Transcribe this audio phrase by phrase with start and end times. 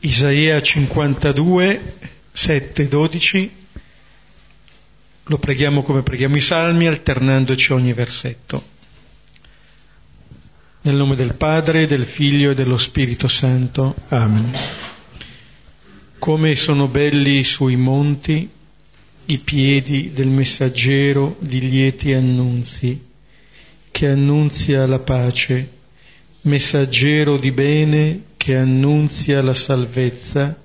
[0.00, 1.80] Isaia 52,
[2.32, 3.50] 7, 12.
[5.24, 8.76] Lo preghiamo come preghiamo i salmi, alternandoci ogni versetto.
[10.82, 13.96] Nel nome del Padre, del Figlio e dello Spirito Santo.
[14.08, 14.52] Amen.
[16.18, 18.48] Come sono belli sui monti
[19.26, 23.06] i piedi del messaggero di lieti annunzi,
[23.90, 25.77] che annunzia la pace,
[26.48, 30.56] messaggero di bene che annunzia la salvezza,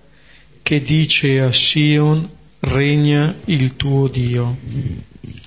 [0.62, 2.28] che dice a Sion,
[2.60, 4.58] regna il tuo Dio.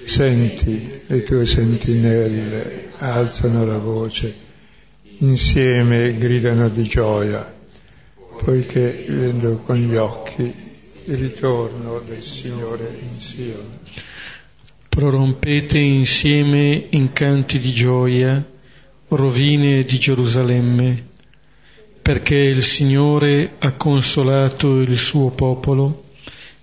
[0.05, 4.35] Senti, le tue sentinelle alzano la voce,
[5.19, 7.55] insieme gridano di gioia,
[8.43, 10.53] poiché vedo con gli occhi
[11.05, 13.79] il ritorno del Signore in Sion.
[14.89, 18.45] Prorompete insieme in canti di gioia,
[19.09, 21.15] rovine di Gerusalemme
[22.07, 26.05] perché il Signore ha consolato il suo popolo,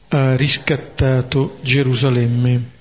[0.07, 2.71] ha riscattato Gerusalemme.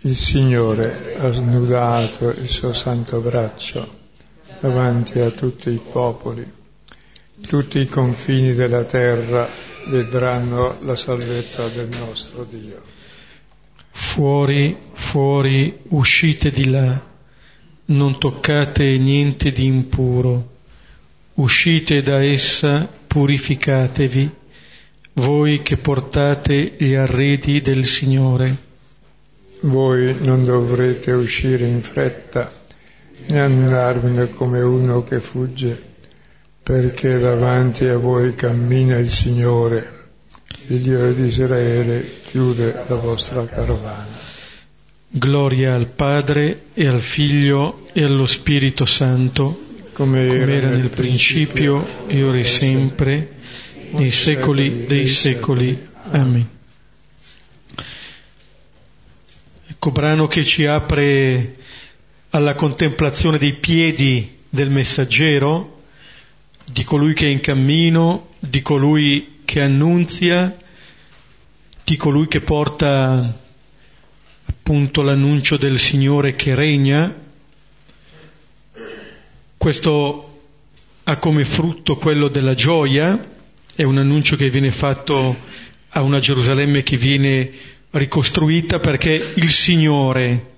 [0.00, 3.86] Il Signore ha snudato il suo santo braccio
[4.60, 6.50] davanti a tutti i popoli.
[7.46, 9.46] Tutti i confini della terra
[9.88, 12.82] vedranno la salvezza del nostro Dio.
[13.90, 16.98] Fuori, fuori, uscite di là,
[17.86, 20.54] non toccate niente di impuro
[21.36, 24.30] uscite da essa, purificatevi,
[25.14, 28.64] voi che portate gli arredi del Signore.
[29.60, 32.52] Voi non dovrete uscire in fretta
[33.28, 35.82] né andarvene come uno che fugge,
[36.62, 40.04] perché davanti a voi cammina il Signore,
[40.68, 44.35] il Dio di Israele chiude la vostra carovana.
[45.08, 49.64] Gloria al Padre e al Figlio e allo Spirito Santo
[49.96, 53.36] come era nel principio e ora e sempre,
[53.92, 55.88] nei secoli dei secoli.
[56.10, 56.46] Amen.
[59.68, 61.56] Ecco brano che ci apre
[62.28, 65.80] alla contemplazione dei piedi del messaggero,
[66.66, 70.54] di colui che è in cammino, di colui che annunzia,
[71.84, 73.44] di colui che porta
[74.46, 77.14] appunto l'annuncio del Signore che regna,
[79.56, 80.40] questo
[81.04, 83.32] ha come frutto quello della gioia,
[83.74, 85.36] è un annuncio che viene fatto
[85.90, 87.50] a una Gerusalemme che viene
[87.90, 90.54] ricostruita perché il Signore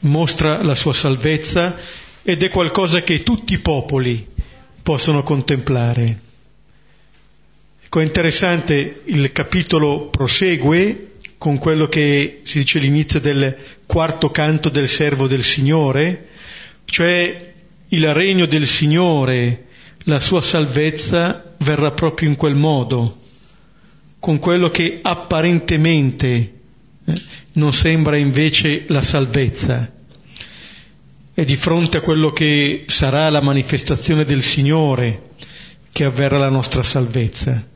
[0.00, 1.76] mostra la sua salvezza
[2.22, 4.26] ed è qualcosa che tutti i popoli
[4.82, 6.20] possono contemplare.
[7.84, 13.56] Ecco, è interessante, il capitolo prosegue con quello che si dice all'inizio del
[13.86, 16.28] quarto canto del servo del Signore,
[16.84, 17.52] cioè
[17.88, 19.66] il regno del Signore,
[20.04, 23.20] la sua salvezza verrà proprio in quel modo,
[24.18, 26.52] con quello che apparentemente
[27.04, 29.92] eh, non sembra invece la salvezza.
[31.36, 35.30] E di fronte a quello che sarà la manifestazione del Signore
[35.90, 37.72] che avverrà la nostra salvezza.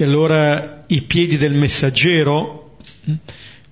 [0.00, 3.18] E allora i piedi del messaggero eh,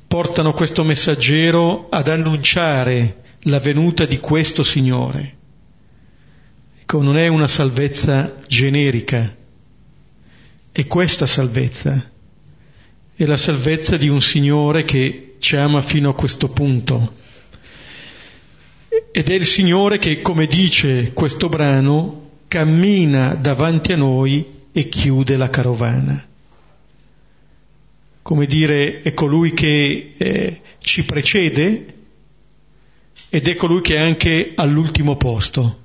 [0.06, 5.36] portano questo messaggero ad annunciare la venuta di questo Signore.
[6.82, 9.34] Ecco, non è una salvezza generica,
[10.70, 12.10] è questa salvezza,
[13.14, 17.14] è la salvezza di un Signore che ci ama fino a questo punto.
[19.12, 25.36] Ed è il Signore che, come dice questo brano, cammina davanti a noi e chiude
[25.36, 26.26] la carovana.
[28.22, 31.94] Come dire, è colui che eh, ci precede
[33.30, 35.84] ed è colui che è anche all'ultimo posto.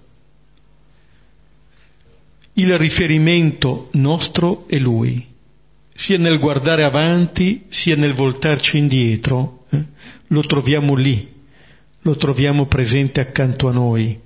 [2.54, 5.26] Il riferimento nostro è lui,
[5.96, 9.84] sia nel guardare avanti, sia nel voltarci indietro, eh?
[10.28, 11.32] lo troviamo lì,
[12.02, 14.20] lo troviamo presente accanto a noi.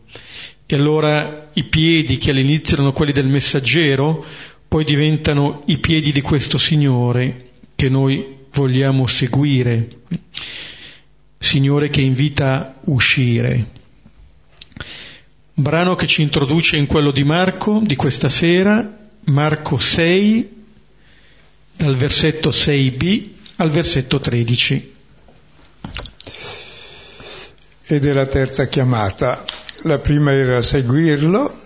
[0.70, 4.24] E allora i piedi che all'inizio erano quelli del messaggero,
[4.68, 9.88] poi diventano i piedi di questo Signore che noi vogliamo seguire.
[11.40, 13.66] Signore che invita a uscire.
[15.54, 20.50] Brano che ci introduce in quello di Marco di questa sera, Marco 6,
[21.78, 24.94] dal versetto 6b al versetto 13.
[27.86, 29.46] Ed è la terza chiamata.
[29.84, 31.60] La prima era seguirlo,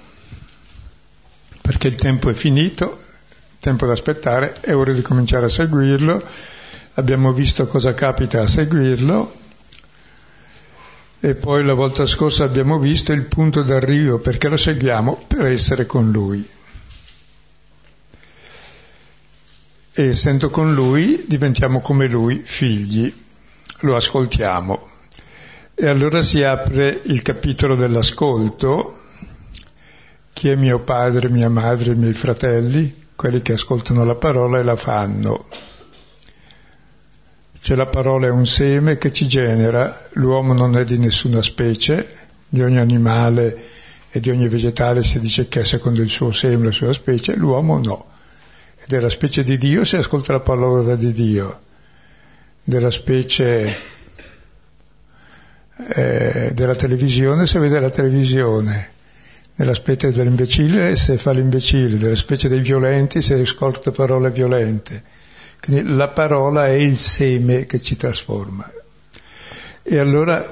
[1.62, 3.02] perché il tempo è finito,
[3.52, 6.22] il tempo da aspettare, è ora di cominciare a seguirlo.
[6.96, 9.34] Abbiamo visto cosa capita a seguirlo,
[11.20, 15.86] e poi la volta scorsa abbiamo visto il punto d'arrivo perché lo seguiamo per essere
[15.86, 16.60] con lui.
[19.94, 23.14] e essendo con lui diventiamo come lui, figli,
[23.82, 24.90] lo ascoltiamo.
[25.84, 29.00] E allora si apre il capitolo dell'ascolto,
[30.32, 34.64] chi è mio padre, mia madre, i miei fratelli, quelli che ascoltano la parola e
[34.64, 35.48] la fanno.
[37.60, 42.08] Cioè la parola è un seme che ci genera, l'uomo non è di nessuna specie,
[42.48, 43.60] di ogni animale
[44.12, 47.36] e di ogni vegetale si dice che è secondo il suo seme, la sua specie,
[47.36, 48.06] l'uomo no
[48.86, 51.60] della specie di Dio si ascolta la parola di Dio,
[52.64, 54.01] della specie
[55.90, 58.90] eh, della televisione si vede la televisione,
[59.56, 65.04] della specie dell'imbecille si fa l'imbecille, della specie dei violenti si ascolta parole violente.
[65.64, 68.70] Quindi la parola è il seme che ci trasforma.
[69.84, 70.44] E allora,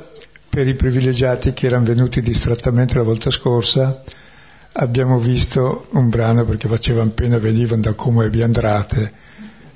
[0.49, 4.01] per i privilegiati che erano venuti distrattamente la volta scorsa,
[4.73, 9.11] abbiamo visto un brano perché facevano pena, venivano da come vi andate,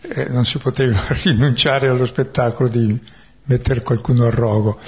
[0.01, 2.99] e non si poteva rinunciare allo spettacolo di
[3.45, 4.79] mettere qualcuno al rogo.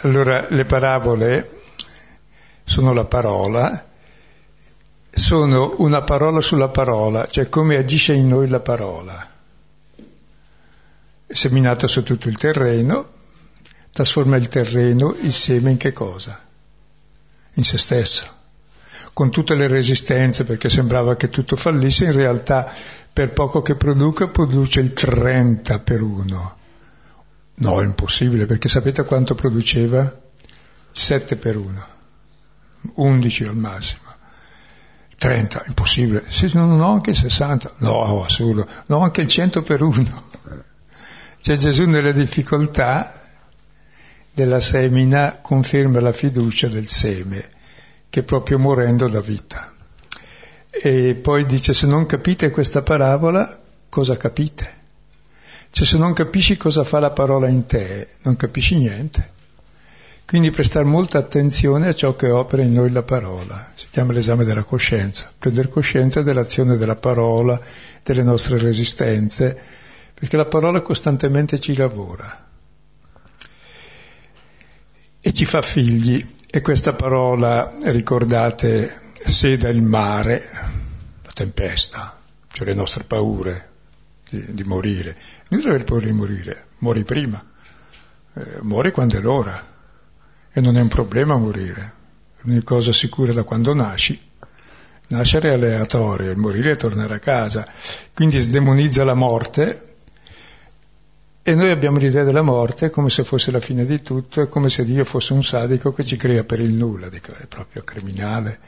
[0.00, 1.50] Allora le parabole
[2.64, 3.88] sono la parola,
[5.10, 9.26] sono una parola sulla parola, cioè come agisce in noi la parola.
[11.28, 13.08] Seminata su tutto il terreno,
[13.90, 16.38] trasforma il terreno, il seme in che cosa?
[17.54, 18.36] In se stesso
[19.16, 22.70] con tutte le resistenze perché sembrava che tutto fallisse, in realtà
[23.10, 26.55] per poco che produca produce il 30 per uno.
[27.58, 30.24] No, è impossibile perché sapete quanto produceva?
[30.92, 31.86] 7 per 1,
[32.94, 34.02] 11 al massimo.
[35.18, 36.24] 30, impossibile.
[36.28, 40.24] Sì, no, no, anche il 60, no, assurdo, no, anche il 100 per 1.
[41.40, 43.22] Cioè Gesù nelle difficoltà
[44.32, 47.48] della semina conferma la fiducia del seme
[48.10, 49.72] che proprio morendo dà vita.
[50.70, 53.58] E poi dice, se non capite questa parabola,
[53.88, 54.75] cosa capite?
[55.76, 59.30] Cioè se non capisci cosa fa la parola in te, non capisci niente.
[60.24, 63.72] Quindi prestare molta attenzione a ciò che opera in noi la parola.
[63.74, 67.60] Si chiama l'esame della coscienza, prendere coscienza dell'azione della parola,
[68.02, 69.60] delle nostre resistenze,
[70.14, 72.46] perché la parola costantemente ci lavora
[75.20, 76.26] e ci fa figli.
[76.48, 80.42] E questa parola, ricordate, seda il mare,
[81.22, 82.18] la tempesta,
[82.50, 83.74] cioè le nostre paure
[84.28, 85.16] di, di morire.
[85.48, 87.42] Non devi aver paura di morire, muori prima,
[88.34, 89.74] eh, muori quando è l'ora
[90.52, 91.92] e non è un problema morire,
[92.36, 94.20] è una cosa sicura da quando nasci.
[95.08, 97.70] Nascere è aleatorio, il morire è tornare a casa,
[98.12, 99.94] quindi sdemonizza la morte
[101.48, 104.68] e noi abbiamo l'idea della morte come se fosse la fine di tutto, è come
[104.68, 108.58] se Dio fosse un sadico che ci crea per il nulla, dico, è proprio criminale.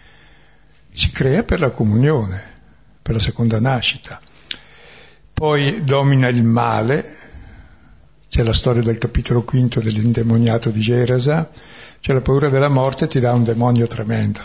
[0.92, 2.40] Ci crea per la comunione,
[3.02, 4.20] per la seconda nascita.
[5.38, 7.16] Poi domina il male,
[8.28, 11.48] c'è la storia del capitolo quinto dell'indemoniato di Gerasa,
[12.00, 14.40] cioè la paura della morte ti dà un demonio tremendo.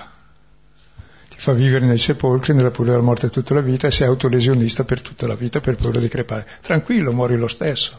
[1.30, 4.84] Ti fa vivere nei sepolcri, nella paura della morte tutta la vita e sei autolesionista
[4.84, 6.46] per tutta la vita per paura di crepare.
[6.62, 7.98] Tranquillo, muori lo stesso.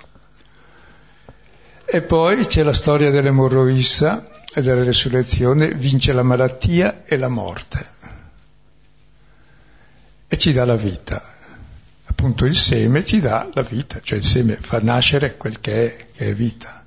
[1.84, 7.86] E poi c'è la storia dell'emorroissa e della resurrezione, vince la malattia e la morte
[10.28, 11.33] e ci dà la vita.
[12.24, 16.06] Appunto il seme ci dà la vita, cioè il seme fa nascere quel che è,
[16.10, 16.82] che è vita,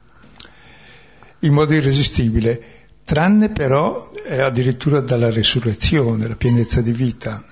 [1.41, 7.45] in modo irresistibile, tranne però eh, addirittura dalla resurrezione, la pienezza di vita,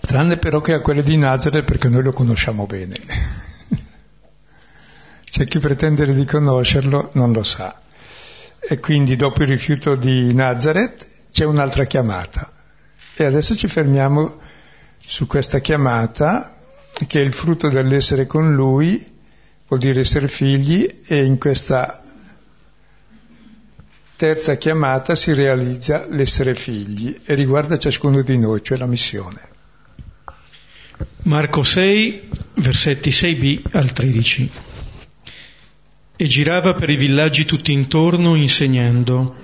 [0.00, 2.96] tranne però che a quelle di Nazareth perché noi lo conosciamo bene.
[5.30, 7.82] C'è chi pretende di conoscerlo, non lo sa.
[8.60, 12.50] E quindi dopo il rifiuto di Nazareth c'è un'altra chiamata.
[13.14, 14.38] E adesso ci fermiamo
[15.00, 16.56] su questa chiamata
[17.06, 19.04] che è il frutto dell'essere con Lui,
[19.66, 22.02] vuol dire essere figli, e in questa
[24.16, 29.48] terza chiamata si realizza l'essere figli e riguarda ciascuno di noi, cioè la missione.
[31.22, 34.50] Marco 6, versetti 6b al 13
[36.16, 39.36] e girava per i villaggi tutti intorno insegnando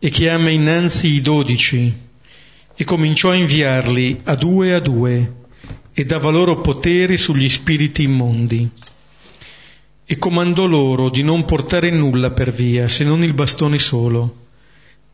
[0.00, 2.10] e chiama innanzi i dodici
[2.74, 5.34] e cominciò a inviarli a due a due
[5.92, 8.70] e dava loro potere sugli spiriti immondi
[10.04, 14.46] e comandò loro di non portare nulla per via se non il bastone solo,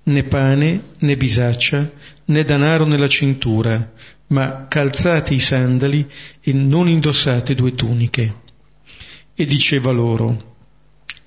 [0.04, 1.90] né pane né bisaccia
[2.24, 3.92] né danaro nella cintura,
[4.28, 6.06] ma calzate i sandali
[6.40, 8.34] e non indossate due tuniche.
[9.34, 10.56] E diceva loro,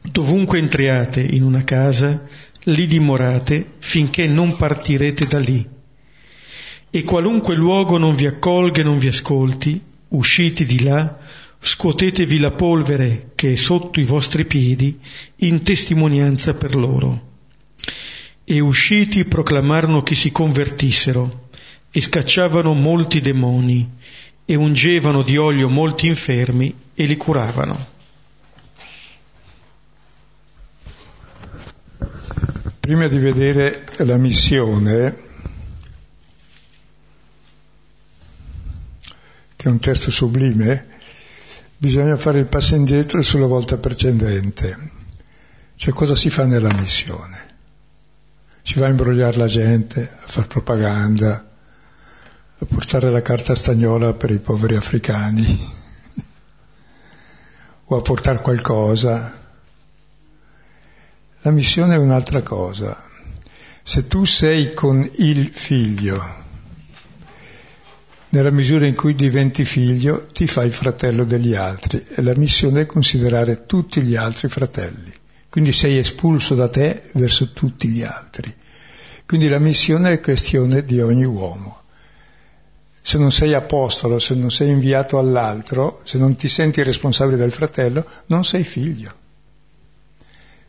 [0.02, 2.24] Dovunque entriate in una casa,
[2.64, 5.66] lì dimorate finché non partirete da lì.
[6.94, 11.18] E qualunque luogo non vi accolga e non vi ascolti, usciti di là,
[11.58, 15.00] scuotetevi la polvere che è sotto i vostri piedi
[15.38, 17.30] in testimonianza per loro.
[18.44, 21.48] E usciti proclamarono che si convertissero
[21.92, 23.90] e scacciavano molti demoni
[24.44, 27.88] e ungevano di olio molti infermi e li curavano.
[32.82, 35.30] Prima di vedere la missione,
[39.62, 40.88] che è un testo sublime,
[41.78, 44.90] bisogna fare il passo indietro sulla volta precedente.
[45.76, 47.50] Cioè cosa si fa nella missione?
[48.64, 51.48] Si va a imbrogliare la gente, a fare propaganda,
[52.58, 55.46] a portare la carta stagnola per i poveri africani,
[57.86, 59.40] o a portare qualcosa.
[61.42, 63.00] La missione è un'altra cosa.
[63.84, 66.41] Se tu sei con il figlio,
[68.32, 72.86] nella misura in cui diventi figlio, ti fai fratello degli altri e la missione è
[72.86, 75.12] considerare tutti gli altri fratelli.
[75.50, 78.54] Quindi sei espulso da te verso tutti gli altri.
[79.26, 81.80] Quindi la missione è questione di ogni uomo.
[83.02, 87.52] Se non sei apostolo, se non sei inviato all'altro, se non ti senti responsabile del
[87.52, 89.14] fratello, non sei figlio.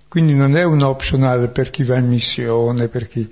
[0.09, 3.31] Quindi non è un optional per chi va in missione, per chi...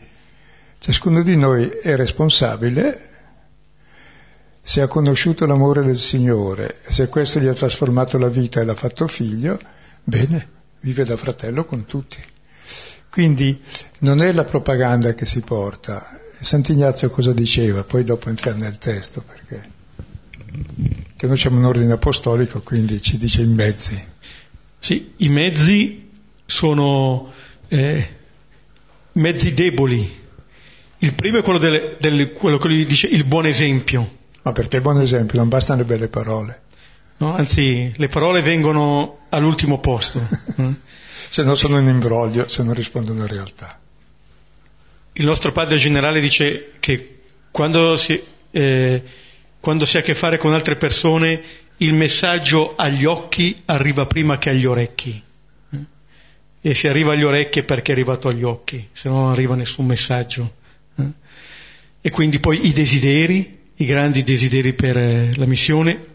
[0.79, 3.10] Ciascuno di noi è responsabile
[4.63, 8.75] se ha conosciuto l'amore del Signore se questo gli ha trasformato la vita e l'ha
[8.75, 9.59] fatto figlio,
[10.05, 10.49] bene,
[10.81, 12.19] vive da fratello con tutti.
[13.11, 13.61] Quindi
[14.01, 16.21] non è la propaganda che si porta.
[16.41, 17.83] Sant'Ignazio cosa diceva?
[17.85, 19.79] Poi dopo entriamo nel testo perché
[21.17, 24.03] che noi siamo un ordine apostolico, quindi ci dice i mezzi.
[24.79, 26.09] Sì, i mezzi
[26.47, 27.33] sono
[27.69, 28.09] eh,
[29.13, 30.19] mezzi deboli.
[30.99, 34.79] Il primo è quello, del, del, quello che lui dice il buon esempio ma perché
[34.79, 36.63] è buon esempio, non bastano le belle parole.
[37.19, 40.27] No, anzi, le parole vengono all'ultimo posto.
[40.61, 40.73] Mm.
[41.29, 43.79] se no sono in imbroglio, se non rispondono in realtà.
[45.13, 47.21] Il nostro padre generale dice che
[47.51, 48.21] quando si,
[48.51, 49.03] eh,
[49.61, 51.43] quando si ha a che fare con altre persone,
[51.79, 55.23] il messaggio agli occhi arriva prima che agli orecchi.
[56.63, 59.55] E se arriva agli orecchi è perché è arrivato agli occhi, se no non arriva
[59.55, 60.55] nessun messaggio.
[62.03, 66.07] E quindi poi i desideri, i grandi desideri per eh, la missione,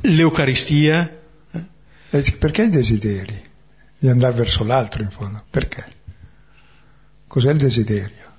[0.00, 1.20] l'Eucaristia.
[2.10, 3.40] Eh, perché i desideri?
[3.96, 5.44] Di andare verso l'altro in fondo.
[5.48, 5.92] Perché?
[7.28, 8.32] Cos'è il desiderio?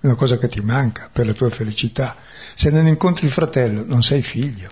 [0.00, 2.16] È una cosa che ti manca per la tua felicità.
[2.54, 4.70] Se non incontri il fratello non sei figlio.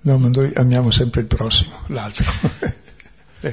[0.00, 2.30] No, ma noi amiamo sempre il prossimo, l'altro.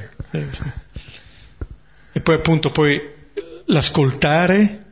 [2.12, 2.98] e poi appunto poi
[3.66, 4.83] l'ascoltare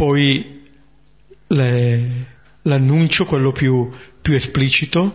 [0.00, 0.62] poi
[1.48, 2.10] le,
[2.62, 3.90] l'annuncio, quello più,
[4.22, 5.12] più, esplicito.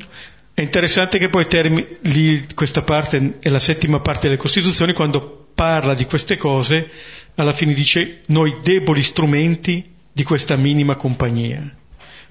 [0.54, 5.48] È interessante che poi termini lì, questa parte è la settima parte delle Costituzioni, quando
[5.56, 6.88] parla di queste cose,
[7.34, 11.68] alla fine dice noi deboli strumenti di questa minima compagnia.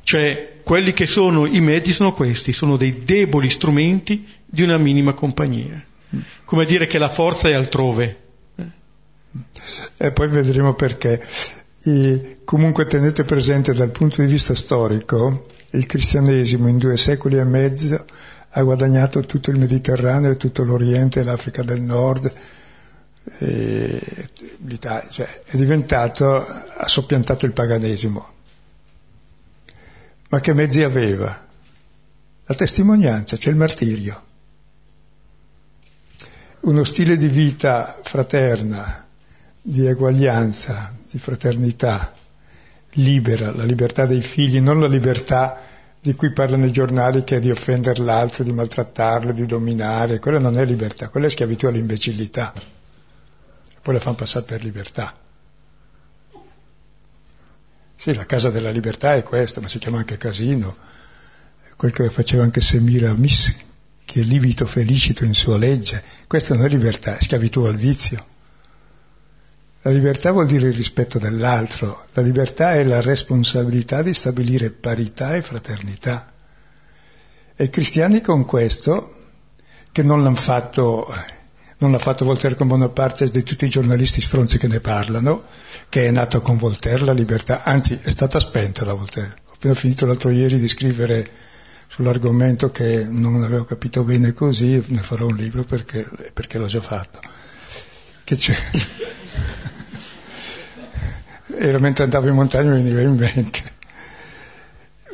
[0.04, 5.12] Cioè, quelli che sono i mezzi sono questi, sono dei deboli strumenti di una minima
[5.14, 5.84] compagnia.
[6.44, 8.18] Come dire che la forza è altrove.
[9.96, 11.20] E poi vedremo perché.
[11.86, 17.44] E comunque tenete presente dal punto di vista storico, il cristianesimo in due secoli e
[17.44, 18.04] mezzo
[18.56, 22.32] ha guadagnato tutto il Mediterraneo, tutto l'Oriente, l'Africa del Nord,
[23.38, 28.32] l'Italia, cioè è diventato, ha soppiantato il paganesimo.
[30.30, 31.46] Ma che mezzi aveva?
[32.46, 34.22] La testimonianza, cioè il martirio.
[36.60, 39.03] Uno stile di vita fraterna,
[39.66, 42.12] di eguaglianza, di fraternità,
[42.96, 45.62] libera, la libertà dei figli, non la libertà
[46.02, 50.38] di cui parlano i giornali che è di offendere l'altro, di maltrattarlo, di dominare, quella
[50.38, 52.52] non è libertà, quella è schiavitù all'imbecillità.
[53.80, 55.16] Poi la fanno passare per libertà.
[57.96, 60.76] Sì, la casa della libertà è questa, ma si chiama anche casino.
[61.74, 63.64] Quel che faceva anche Semiramis,
[64.04, 66.02] che è libito felicito in sua legge.
[66.26, 68.32] Questa non è libertà, è schiavitù al vizio.
[69.86, 75.36] La libertà vuol dire il rispetto dell'altro, la libertà è la responsabilità di stabilire parità
[75.36, 76.32] e fraternità.
[77.54, 79.14] E i cristiani con questo,
[79.92, 81.14] che non l'hanno fatto,
[81.80, 85.44] non l'ha fatto Voltaire con Bonaparte di tutti i giornalisti stronzi che ne parlano,
[85.90, 89.36] che è nato con Voltaire la libertà, anzi è stata spenta da Voltaire.
[89.48, 91.28] Ho appena finito l'altro ieri di scrivere
[91.88, 96.80] sull'argomento che non avevo capito bene così, ne farò un libro perché, perché l'ho già
[96.80, 97.20] fatto.
[98.24, 98.56] Che c'è
[101.56, 103.72] era mentre andavo in montagna mi veniva in mente.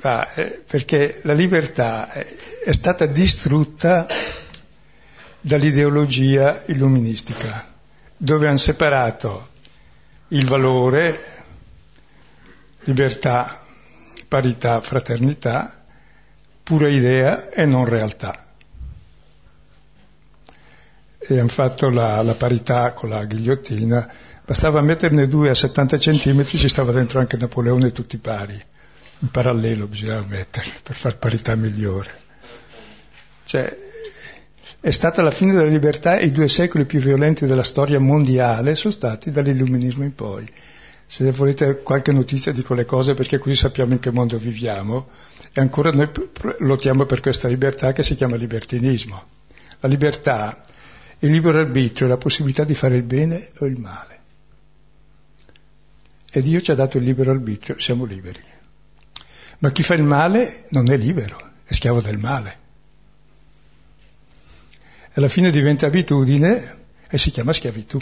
[0.02, 4.06] Ma, eh, perché la libertà è stata distrutta
[5.40, 7.66] dall'ideologia illuministica,
[8.16, 9.49] dove hanno separato
[10.28, 11.20] il valore,
[12.85, 13.61] libertà,
[14.28, 15.85] parità, fraternità,
[16.62, 18.47] pura idea e non realtà.
[21.18, 24.12] E hanno fatto la, la parità con la ghigliottina,
[24.50, 28.61] bastava metterne due a 70 centimetri, ci stava dentro anche Napoleone tutti pari
[29.21, 32.11] in parallelo bisognava metterli per far parità migliore.
[33.45, 33.78] Cioè,
[34.80, 38.75] è stata la fine della libertà e i due secoli più violenti della storia mondiale
[38.75, 40.50] sono stati dall'illuminismo in poi.
[41.07, 45.11] Se volete qualche notizia di quelle cose, perché così sappiamo in che mondo viviamo,
[45.52, 46.11] e ancora noi
[46.59, 49.23] lottiamo per questa libertà che si chiama libertinismo.
[49.78, 50.61] La libertà,
[51.21, 54.19] il libero arbitrio, la possibilità di fare il bene o il male.
[56.30, 58.40] E Dio ci ha dato il libero arbitrio, siamo liberi.
[59.58, 62.58] Ma chi fa il male non è libero, è schiavo del male.
[65.14, 66.76] Alla fine diventa abitudine
[67.08, 67.99] e si chiama schiavitù.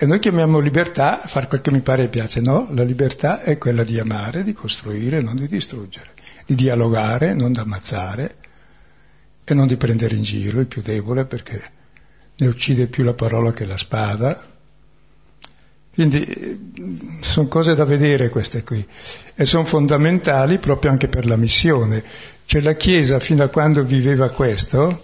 [0.00, 2.40] E noi chiamiamo libertà far quel che mi pare e piace.
[2.40, 6.12] No, la libertà è quella di amare, di costruire, non di distruggere,
[6.46, 8.36] di dialogare, non di ammazzare
[9.42, 11.62] e non di prendere in giro il più debole perché
[12.36, 14.47] ne uccide più la parola che la spada
[15.98, 18.86] quindi sono cose da vedere queste qui
[19.34, 22.04] e sono fondamentali proprio anche per la missione.
[22.44, 25.02] Cioè la Chiesa fino a quando viveva questo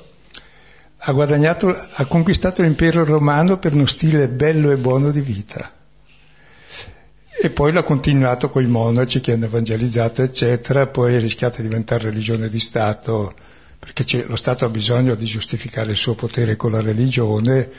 [0.97, 5.69] ha ha conquistato l'impero romano per uno stile bello e buono di vita.
[7.43, 11.67] E poi l'ha continuato con i monaci che hanno evangelizzato, eccetera, poi è rischiato di
[11.67, 13.35] diventare religione di Stato,
[13.85, 17.71] perché lo Stato ha bisogno di giustificare il suo potere con la religione,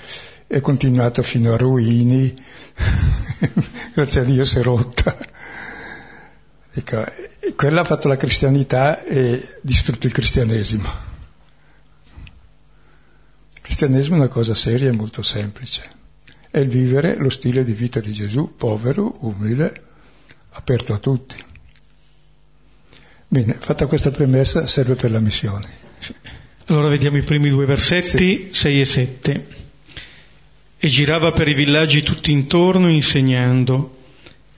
[0.45, 2.43] è continuato fino a Ruini,
[3.91, 5.17] grazie a Dio si è rotta.
[6.71, 7.05] Ecco,
[7.55, 10.87] quella ha fatto la cristianità e distrutto il cristianesimo.
[13.53, 15.89] Il cristianesimo è una cosa seria e molto semplice.
[16.51, 19.83] È il vivere lo stile di vita di Gesù, povero, umile,
[20.51, 21.43] aperto a tutti.
[23.27, 25.84] Bene, fatta questa premessa serve per la missione.
[26.67, 28.49] Allora vediamo i primi due versetti, sì.
[28.51, 29.47] 6 e 7
[30.85, 33.97] e girava per i villaggi tutti intorno insegnando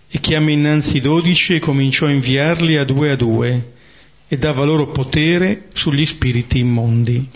[0.09, 3.71] e chiama innanzi i dodici e cominciò a inviarli a due a due
[4.27, 7.29] e dava loro potere sugli spiriti immondi.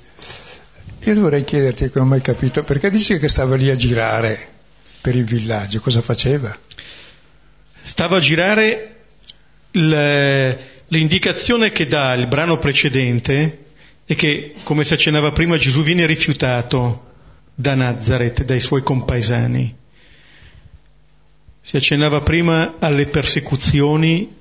[1.04, 4.48] Io vorrei chiederti, che non ho mai capito, perché dici che stava lì a girare
[5.02, 5.80] per il villaggio?
[5.80, 6.56] Cosa faceva?
[7.82, 8.96] Stava a girare
[9.72, 13.58] le, l'indicazione che dà il brano precedente
[14.06, 17.10] è che, come si accennava prima, Gesù viene rifiutato
[17.54, 19.76] da Nazareth, dai suoi compaesani.
[21.62, 24.36] Si accennava prima alle persecuzioni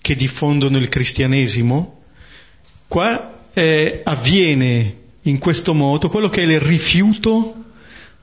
[0.00, 2.02] che diffondono il cristianesimo.
[2.88, 7.64] Qua eh, avviene in questo modo quello che è il rifiuto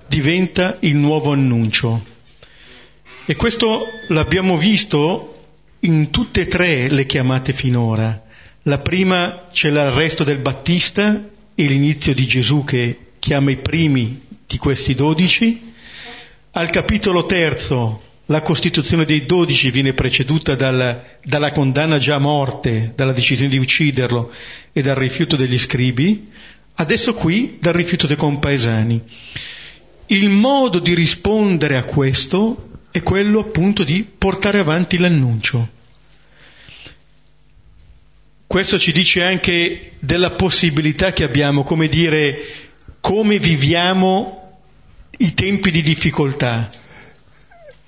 [0.08, 2.04] diventa il nuovo annuncio.
[3.26, 5.46] E questo l'abbiamo visto
[5.82, 8.22] in tutte e tre le chiamate finora.
[8.66, 11.20] La prima c'è l'arresto del Battista
[11.56, 15.74] e l'inizio di Gesù che chiama i primi di questi dodici.
[16.52, 22.94] Al capitolo terzo la costituzione dei dodici viene preceduta dal, dalla condanna già a morte,
[22.96, 24.32] dalla decisione di ucciderlo
[24.72, 26.30] e dal rifiuto degli scribi,
[26.76, 29.02] adesso qui dal rifiuto dei compaesani.
[30.06, 35.80] Il modo di rispondere a questo è quello appunto di portare avanti l'annuncio.
[38.52, 42.38] Questo ci dice anche della possibilità che abbiamo, come dire,
[43.00, 44.60] come viviamo
[45.20, 46.70] i tempi di difficoltà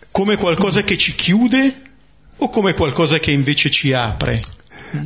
[0.09, 1.81] come qualcosa che ci chiude
[2.37, 4.39] o come qualcosa che invece ci apre?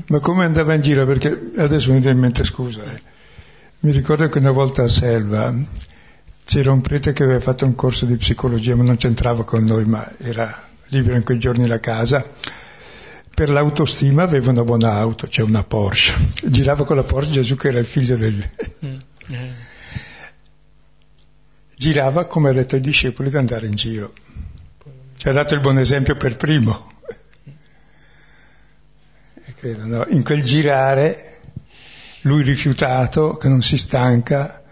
[0.09, 1.07] Ma come andava in giro?
[1.07, 3.01] Perché adesso mi viene in mente, scusa, eh.
[3.79, 5.55] mi ricordo che una volta a Selva
[6.45, 9.85] c'era un prete che aveva fatto un corso di psicologia, ma non c'entrava con noi,
[9.85, 12.23] ma era libero in quei giorni la casa.
[13.37, 16.13] Per l'autostima aveva una buona auto, cioè una Porsche.
[16.45, 18.49] Girava con la Porsche Gesù che era il figlio del...
[18.83, 18.93] Mm.
[19.27, 19.75] Eh
[21.77, 24.13] girava come ha detto ai discepoli di andare in giro.
[25.15, 26.93] Ci ha dato il buon esempio per primo.
[29.59, 30.05] Credo, no?
[30.09, 31.39] In quel girare,
[32.21, 34.63] lui rifiutato, che non si stanca,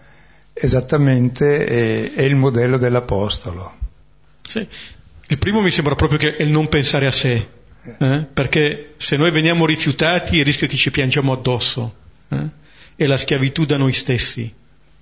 [0.52, 3.74] esattamente è, è il modello dell'Apostolo.
[4.46, 4.66] Sì.
[5.28, 7.48] Il primo mi sembra proprio che è il non pensare a sé,
[7.98, 8.26] eh?
[8.32, 11.94] perché se noi veniamo rifiutati il rischio è che ci piangiamo addosso,
[12.28, 12.48] eh?
[12.96, 14.52] è la schiavitù da noi stessi.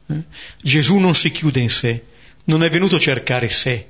[0.07, 0.23] Eh?
[0.61, 2.03] Gesù non si chiude in sé,
[2.45, 3.87] non è venuto a cercare sé,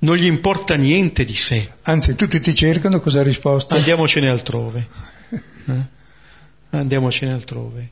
[0.00, 1.68] non gli importa niente di sé.
[1.82, 3.74] Anzi, tutti ti cercano, cosa ha risposto?
[3.74, 4.88] Andiamocene altrove.
[5.66, 6.00] Eh?
[6.70, 7.90] Andiamocene altrove.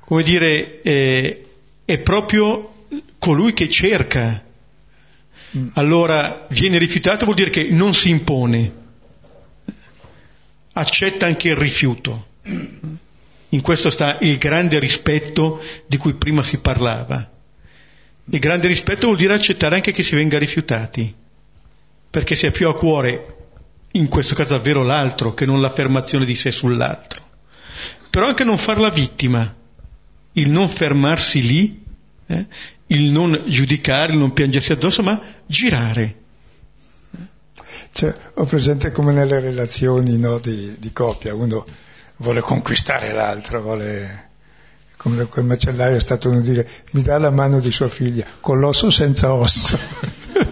[0.00, 1.46] Come dire, eh,
[1.84, 2.86] è proprio
[3.18, 4.42] colui che cerca.
[5.56, 5.68] Mm.
[5.74, 8.72] Allora viene rifiutato vuol dire che non si impone,
[10.72, 12.28] accetta anche il rifiuto.
[13.48, 17.30] In questo sta il grande rispetto di cui prima si parlava.
[18.24, 21.14] Il grande rispetto vuol dire accettare anche che si venga rifiutati,
[22.08, 23.36] perché si ha più a cuore,
[23.92, 27.20] in questo caso davvero l'altro, che non l'affermazione di sé sull'altro.
[28.08, 29.54] Però anche non farla vittima,
[30.32, 31.82] il non fermarsi lì,
[32.26, 32.46] eh,
[32.86, 36.21] il non giudicare, il non piangersi addosso, ma girare.
[37.92, 41.64] Cioè, ho presente come nelle relazioni no, di, di coppia, uno
[42.16, 44.30] vuole conquistare l'altro, vuole
[44.96, 48.60] come quel macellaio è stato uno dire mi dà la mano di sua figlia, con
[48.60, 49.76] l'osso senza osso.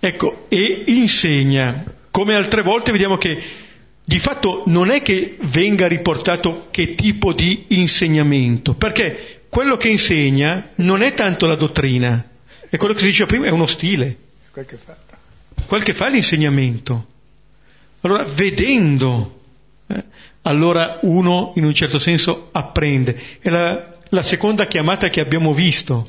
[0.00, 3.40] ecco, e insegna, come altre volte vediamo che
[4.04, 10.70] di fatto non è che venga riportato che tipo di insegnamento, perché quello che insegna
[10.76, 12.22] non è tanto la dottrina,
[12.70, 14.16] è quello che si diceva prima, è uno stile.
[14.50, 14.96] Quel che fa.
[15.66, 17.06] Quel che fa l'insegnamento.
[18.00, 19.40] Allora, vedendo,
[19.86, 20.04] eh,
[20.42, 23.20] allora uno in un certo senso apprende.
[23.40, 26.08] È la, la seconda chiamata che abbiamo visto.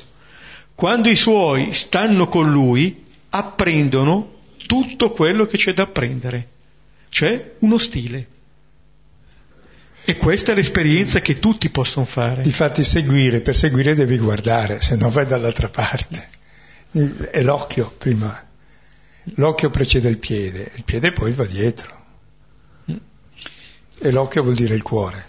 [0.74, 6.48] Quando i suoi stanno con lui, apprendono tutto quello che c'è da apprendere,
[7.08, 8.26] cioè uno stile.
[10.04, 12.42] E questa è l'esperienza che tutti possono fare.
[12.42, 16.28] Difatti seguire, per seguire devi guardare, se no vai dall'altra parte.
[16.90, 18.46] È l'occhio prima.
[19.34, 21.98] L'occhio precede il piede, il piede poi va dietro.
[24.02, 25.24] E l'occhio vuol dire il cuore.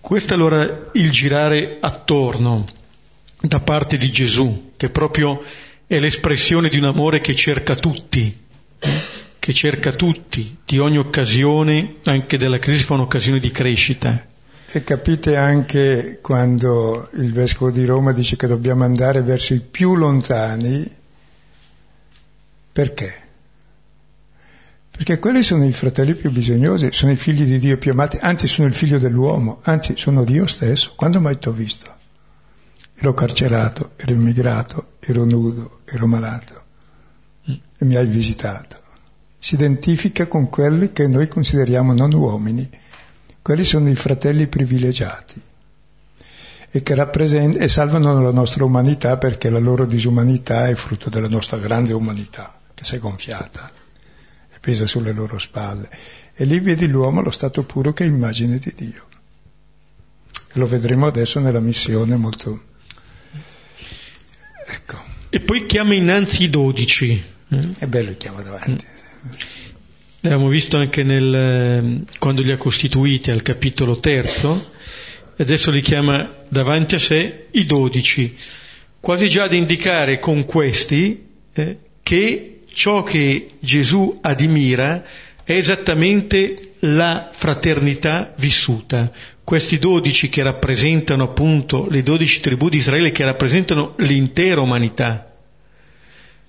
[0.00, 2.66] Questo è allora il girare attorno
[3.40, 5.42] da parte di Gesù, che proprio
[5.86, 8.42] è l'espressione di un amore che cerca tutti,
[9.38, 14.26] che cerca tutti, di ogni occasione, anche della crisi fa un'occasione di crescita.
[14.76, 19.94] E capite anche quando il Vescovo di Roma dice che dobbiamo andare verso i più
[19.94, 20.90] lontani,
[22.72, 23.14] perché?
[24.90, 28.48] Perché quelli sono i fratelli più bisognosi, sono i figli di Dio più amati, anzi
[28.48, 30.94] sono il figlio dell'uomo, anzi sono Dio stesso.
[30.96, 31.94] Quando mai ti ho visto?
[32.96, 36.62] Ero carcerato, ero immigrato, ero nudo, ero malato
[37.44, 38.80] e mi hai visitato.
[39.38, 42.68] Si identifica con quelli che noi consideriamo non uomini.
[43.44, 45.38] Quelli sono i fratelli privilegiati
[46.70, 51.28] e che rappresentano e salvano la nostra umanità perché la loro disumanità è frutto della
[51.28, 53.70] nostra grande umanità che si è gonfiata
[54.64, 55.90] pesa sulle loro spalle.
[56.34, 59.06] E lì vedi l'uomo allo stato puro che è immagine di Dio.
[60.32, 62.62] E lo vedremo adesso nella missione molto...
[64.66, 65.04] Ecco.
[65.28, 67.22] E poi chiama innanzi i dodici.
[67.76, 68.86] È bello il chiama davanti.
[70.24, 74.70] L'abbiamo visto anche nel, quando li ha costituiti al capitolo terzo,
[75.36, 78.34] e adesso li chiama davanti a sé i dodici,
[79.00, 85.04] quasi già ad indicare con questi eh, che ciò che Gesù admira
[85.44, 89.12] è esattamente la fraternità vissuta.
[89.44, 95.34] Questi dodici che rappresentano appunto le dodici tribù di Israele che rappresentano l'intera umanità,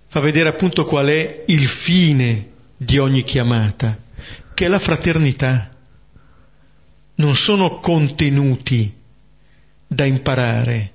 [0.08, 3.98] fa vedere appunto qual è il fine di ogni chiamata,
[4.54, 5.72] che è la fraternità.
[7.16, 8.94] Non sono contenuti
[9.88, 10.92] da imparare,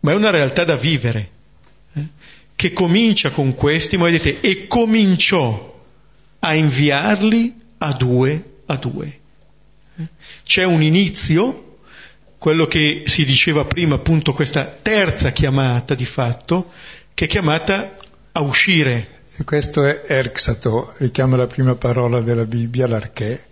[0.00, 1.30] ma è una realtà da vivere
[2.54, 5.84] che comincia con questi, ma vedete, e cominciò
[6.38, 9.20] a inviarli a due a due.
[10.44, 11.78] C'è un inizio,
[12.38, 16.72] quello che si diceva prima, appunto questa terza chiamata di fatto,
[17.14, 17.92] che è chiamata
[18.32, 19.15] a uscire.
[19.38, 23.44] E questo è Erxato, richiama la prima parola della Bibbia, l'arché,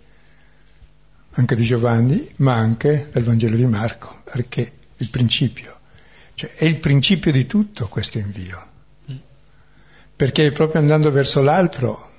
[1.31, 5.79] anche di Giovanni, ma anche del Vangelo di Marco, arché, il principio.
[6.33, 8.73] Cioè è il principio di tutto questo invio
[10.15, 12.13] perché è proprio andando verso l'altro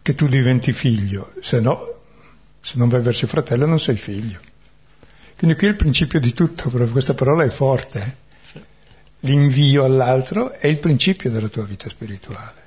[0.00, 2.00] che tu diventi figlio, se no,
[2.60, 4.40] se non vai verso il fratello non sei figlio.
[5.36, 8.16] Quindi qui è il principio di tutto, proprio questa parola è forte.
[8.52, 8.62] Eh?
[9.20, 12.63] L'invio all'altro è il principio della tua vita spirituale.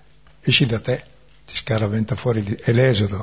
[0.48, 1.04] Esci da te,
[1.46, 2.56] ti scaraventa fuori, di...
[2.56, 3.22] è l'esodo.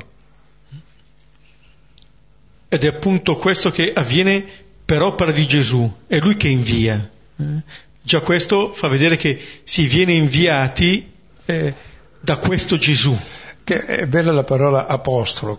[2.68, 4.44] Ed è appunto questo che avviene
[4.84, 7.10] per opera di Gesù, è Lui che invia.
[7.37, 7.62] Eh?
[8.02, 11.10] Già questo fa vedere che si viene inviati
[11.46, 11.74] eh,
[12.20, 13.18] da questo Gesù.
[13.64, 15.58] Che è bella la parola apostolo,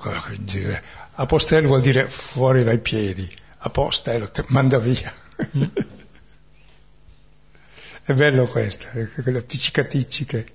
[1.14, 5.12] apostello vuol dire fuori dai piedi, apostelo, ti manda via.
[5.58, 5.64] Mm.
[8.06, 8.86] È bello questo,
[9.24, 10.46] quelle appiccicaticce.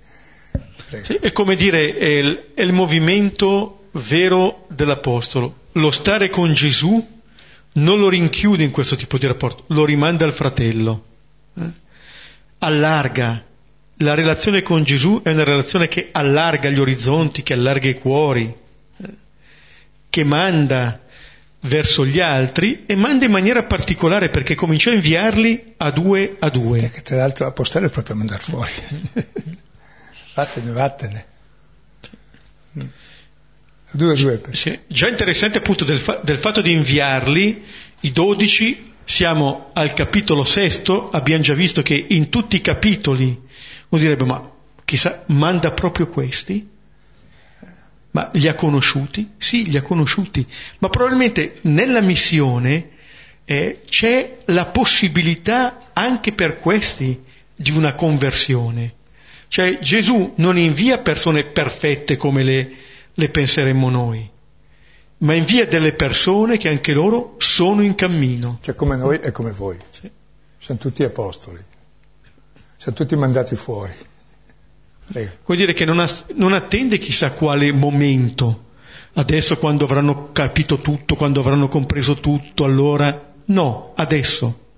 [1.03, 5.59] Sì, è come dire, è il, è il movimento vero dell'Apostolo.
[5.73, 7.19] Lo stare con Gesù
[7.73, 11.05] non lo rinchiude in questo tipo di rapporto, lo rimanda al fratello.
[11.55, 11.71] Eh?
[12.59, 13.45] Allarga.
[13.99, 18.53] La relazione con Gesù è una relazione che allarga gli orizzonti, che allarga i cuori,
[18.97, 19.09] eh?
[20.09, 21.01] che manda
[21.65, 26.49] verso gli altri e manda in maniera particolare perché cominciò a inviarli a due a
[26.49, 26.91] due.
[26.91, 28.73] Che tra l'altro apostare è proprio mandare fuori.
[30.41, 31.27] vattene, vattene.
[33.93, 34.41] Due due.
[34.53, 34.79] Sì.
[34.87, 37.65] Già interessante appunto del, fa- del fatto di inviarli,
[38.01, 43.49] i dodici, siamo al capitolo sesto, abbiamo già visto che in tutti i capitoli
[43.89, 44.41] uno direbbe ma
[44.85, 46.69] chissà, manda proprio questi?
[48.13, 49.33] Ma li ha conosciuti?
[49.37, 50.47] Sì, li ha conosciuti,
[50.79, 52.91] ma probabilmente nella missione
[53.45, 57.21] eh, c'è la possibilità anche per questi
[57.55, 58.95] di una conversione.
[59.51, 62.71] Cioè Gesù non invia persone perfette come le,
[63.13, 64.31] le penseremmo noi,
[65.19, 68.59] ma invia delle persone che anche loro sono in cammino.
[68.63, 69.77] Cioè come noi e come voi.
[69.91, 70.09] Sì.
[70.57, 71.59] Siamo tutti apostoli,
[72.77, 73.93] siamo tutti mandati fuori.
[75.07, 75.33] Prego.
[75.45, 78.67] Vuol dire che non, ha, non attende chissà quale momento,
[79.15, 84.69] adesso quando avranno capito tutto, quando avranno compreso tutto, allora no, adesso.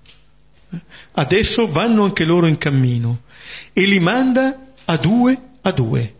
[1.11, 3.21] Adesso vanno anche loro in cammino
[3.71, 6.13] e li manda a due a due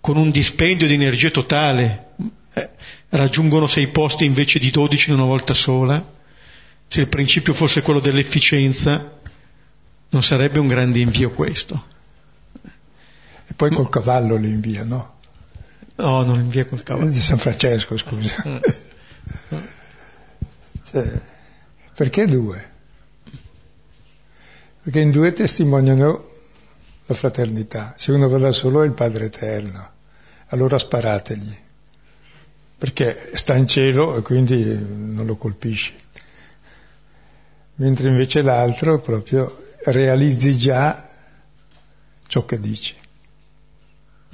[0.00, 2.12] con un dispendio di energia totale,
[2.54, 2.70] eh,
[3.10, 6.02] raggiungono sei posti invece di dodici in una volta sola,
[6.86, 9.18] se il principio fosse quello dell'efficienza,
[10.08, 11.84] non sarebbe un grande invio questo.
[12.62, 15.16] E poi col cavallo li invia, no?
[15.96, 17.10] No, non invia col cavallo.
[17.10, 18.42] Di San Francesco, scusa.
[18.46, 18.56] Mm.
[20.90, 21.20] cioè,
[21.94, 22.70] perché due?
[24.82, 26.36] Perché in due testimoniano
[27.08, 27.94] la fraternità.
[27.96, 29.90] Se uno va da solo è il Padre Eterno,
[30.48, 31.56] allora sparategli,
[32.76, 35.94] perché sta in cielo e quindi non lo colpisci.
[37.76, 41.08] Mentre invece l'altro proprio realizzi già
[42.26, 42.94] ciò che dici.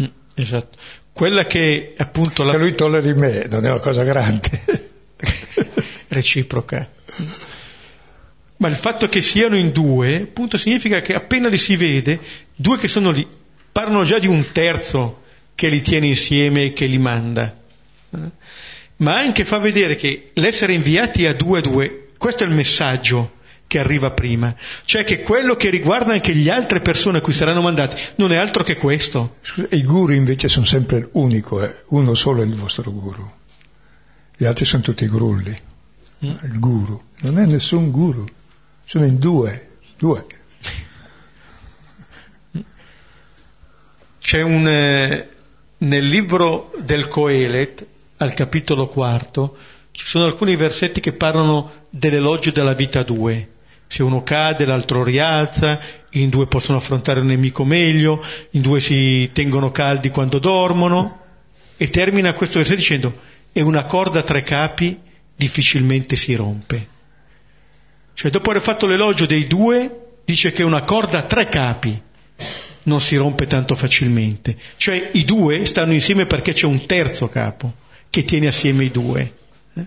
[0.03, 0.77] Mm, esatto.
[1.13, 2.53] Quella che appunto la...
[2.53, 4.91] Che lui tolleri me non è una cosa grande.
[6.09, 6.89] Reciproca.
[8.57, 12.21] Ma il fatto che siano in due, appunto, significa che appena li si vede,
[12.55, 13.27] due che sono lì,
[13.73, 15.23] parlano già di un terzo
[15.55, 17.57] che li tiene insieme e che li manda.
[18.97, 23.33] Ma anche fa vedere che l'essere inviati a due a due, questo è il messaggio
[23.67, 27.63] che arriva prima, cioè che quello che riguarda anche le altre persone a cui saranno
[27.63, 29.37] mandati non è altro che questo.
[29.71, 31.83] I guru invece sono sempre unico, eh?
[31.89, 33.29] uno solo è il vostro guru,
[34.37, 35.57] gli altri sono tutti grulli.
[36.25, 36.31] Mm.
[36.45, 38.25] Il guru non è nessun guru.
[38.85, 40.27] Sono in due, due.
[44.21, 45.29] C'è un, eh,
[45.79, 47.87] nel libro del Coelet,
[48.19, 49.57] al capitolo quarto,
[49.91, 53.49] ci sono alcuni versetti che parlano dell'elogio della vita a due.
[53.87, 55.79] Se uno cade, l'altro rialza,
[56.11, 61.21] in due possono affrontare un nemico meglio, in due si tengono caldi quando dormono,
[61.77, 63.21] e termina questo versetto dicendo,
[63.53, 64.99] e una corda a tre capi
[65.37, 66.94] difficilmente si rompe.
[68.15, 72.01] Cioè dopo aver fatto l'elogio dei due, dice che una corda a tre capi
[72.85, 74.57] non si rompe tanto facilmente.
[74.77, 77.75] Cioè i due stanno insieme perché c'è un terzo capo
[78.11, 79.33] che tiene assieme i due.
[79.75, 79.85] Eh?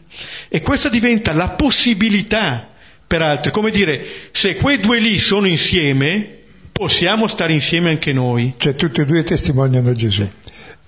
[0.50, 2.70] E questa diventa la possibilità
[3.06, 3.52] per altri.
[3.52, 6.40] Come dire, se quei due lì sono insieme,
[6.72, 8.54] possiamo stare insieme anche noi.
[8.58, 10.28] Cioè tutti e due testimoniano Gesù.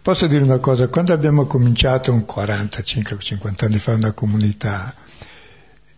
[0.02, 4.96] Posso dire una cosa, quando abbiamo cominciato un 45-50 anni fa una comunità,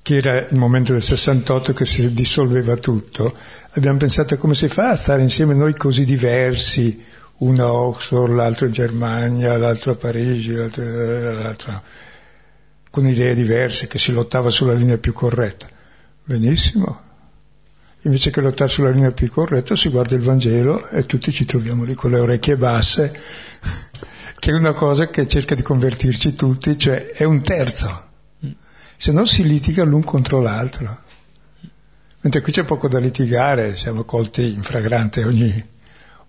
[0.02, 3.36] che era il momento del 68 che si dissolveva tutto,
[3.72, 7.04] abbiamo pensato come si fa a stare insieme noi così diversi,
[7.38, 11.82] uno a Oxford, l'altro in Germania, l'altro a Parigi, l'altro, l'altro,
[12.90, 15.68] con idee diverse, che si lottava sulla linea più corretta.
[16.24, 17.10] Benissimo.
[18.04, 21.84] Invece che lottare sulla linea più corretta si guarda il Vangelo e tutti ci troviamo
[21.84, 23.14] lì con le orecchie basse,
[24.40, 28.10] che è una cosa che cerca di convertirci tutti, cioè è un terzo
[29.02, 30.96] se no si litiga l'un contro l'altro.
[32.22, 35.70] Mentre qui c'è poco da litigare, siamo colti in fragrante ogni,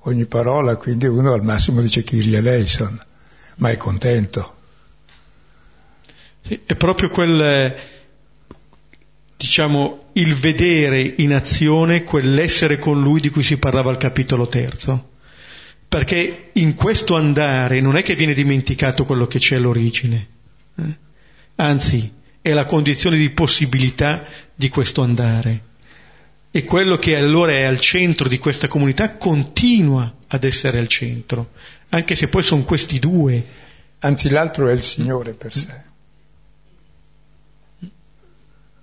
[0.04, 2.98] ogni parola, quindi uno al massimo dice Kyrie eleison,
[3.56, 4.56] ma è contento.
[6.40, 7.76] Sì, è proprio quel,
[9.36, 15.10] diciamo, il vedere in azione quell'essere con lui di cui si parlava al capitolo terzo.
[15.86, 20.28] Perché in questo andare non è che viene dimenticato quello che c'è all'origine,
[20.76, 20.96] eh?
[21.56, 25.70] anzi è la condizione di possibilità di questo andare.
[26.50, 31.52] E quello che allora è al centro di questa comunità continua ad essere al centro,
[31.90, 33.42] anche se poi sono questi due.
[34.00, 35.82] Anzi, l'altro è il Signore per sé,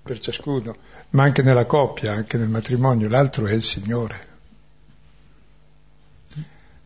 [0.01, 0.75] per ciascuno,
[1.11, 4.27] ma anche nella coppia, anche nel matrimonio, l'altro è il Signore.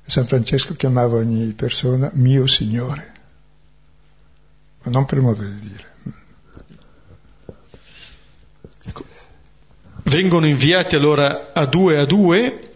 [0.06, 3.12] San Francesco chiamava ogni persona mio Signore,
[4.82, 5.92] ma non per modo di dire.
[10.15, 12.71] Vengono inviati allora a due a due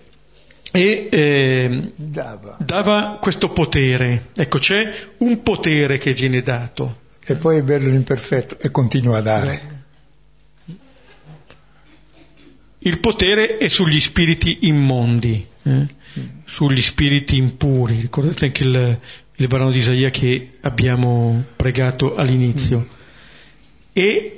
[0.71, 2.57] e eh, dava.
[2.59, 3.17] dava.
[3.21, 4.29] questo potere.
[4.35, 7.01] Ecco, c'è un potere che viene dato.
[7.23, 9.75] E poi è bello l'imperfetto e continua a dare.
[12.79, 15.45] Il potere è sugli spiriti immondi.
[15.63, 15.95] Eh?
[16.45, 17.99] sugli spiriti impuri.
[17.99, 18.99] Ricordate anche il,
[19.35, 22.79] il brano di Isaia che abbiamo pregato all'inizio.
[22.79, 22.95] Mm.
[23.93, 24.36] E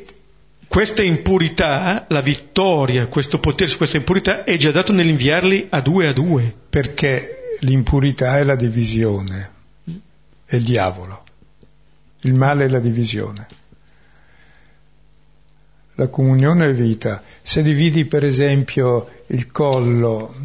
[0.69, 6.07] questa impurità, la vittoria, questo potere su questa impurità è già dato nell'inviarli a due
[6.07, 6.53] a due.
[6.69, 9.51] Perché l'impurità è la divisione,
[10.45, 11.23] è il diavolo.
[12.21, 13.47] Il male è la divisione.
[15.95, 17.23] La comunione è vita.
[17.41, 20.35] Se dividi per esempio il collo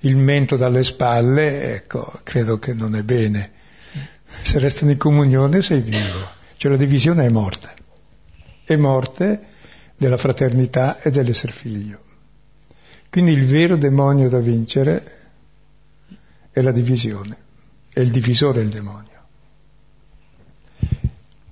[0.00, 3.50] il mento dalle spalle, ecco, credo che non è bene.
[4.42, 7.74] Se restano in comunione sei vivo, cioè la divisione è morte,
[8.64, 9.52] è morte
[10.04, 11.98] della fraternità e dell'essere figlio.
[13.08, 15.22] Quindi il vero demonio da vincere
[16.50, 17.36] è la divisione,
[17.90, 19.12] è il divisore il demonio.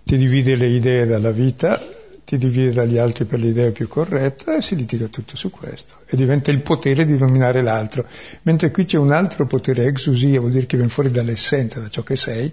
[0.05, 1.81] Ti divide le idee dalla vita,
[2.25, 6.17] ti divide dagli altri per l'idea più corretta e si litiga tutto su questo e
[6.17, 8.07] diventa il potere di dominare l'altro
[8.43, 12.03] mentre qui c'è un altro potere exusia vuol dire che viene fuori dall'essenza da ciò
[12.03, 12.51] che sei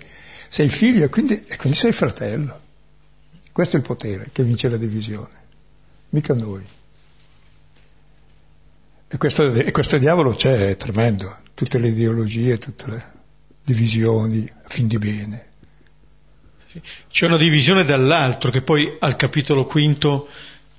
[0.50, 2.60] sei figlio e quindi, e quindi sei fratello
[3.54, 5.39] questo è il potere che vince la divisione
[6.10, 6.64] mica noi.
[9.12, 11.40] E questo, e questo diavolo c'è, è tremendo.
[11.54, 13.12] Tutte le ideologie tutte le
[13.64, 15.48] divisioni a fin di bene.
[17.10, 20.28] C'è una divisione dall'altro, che poi al capitolo quinto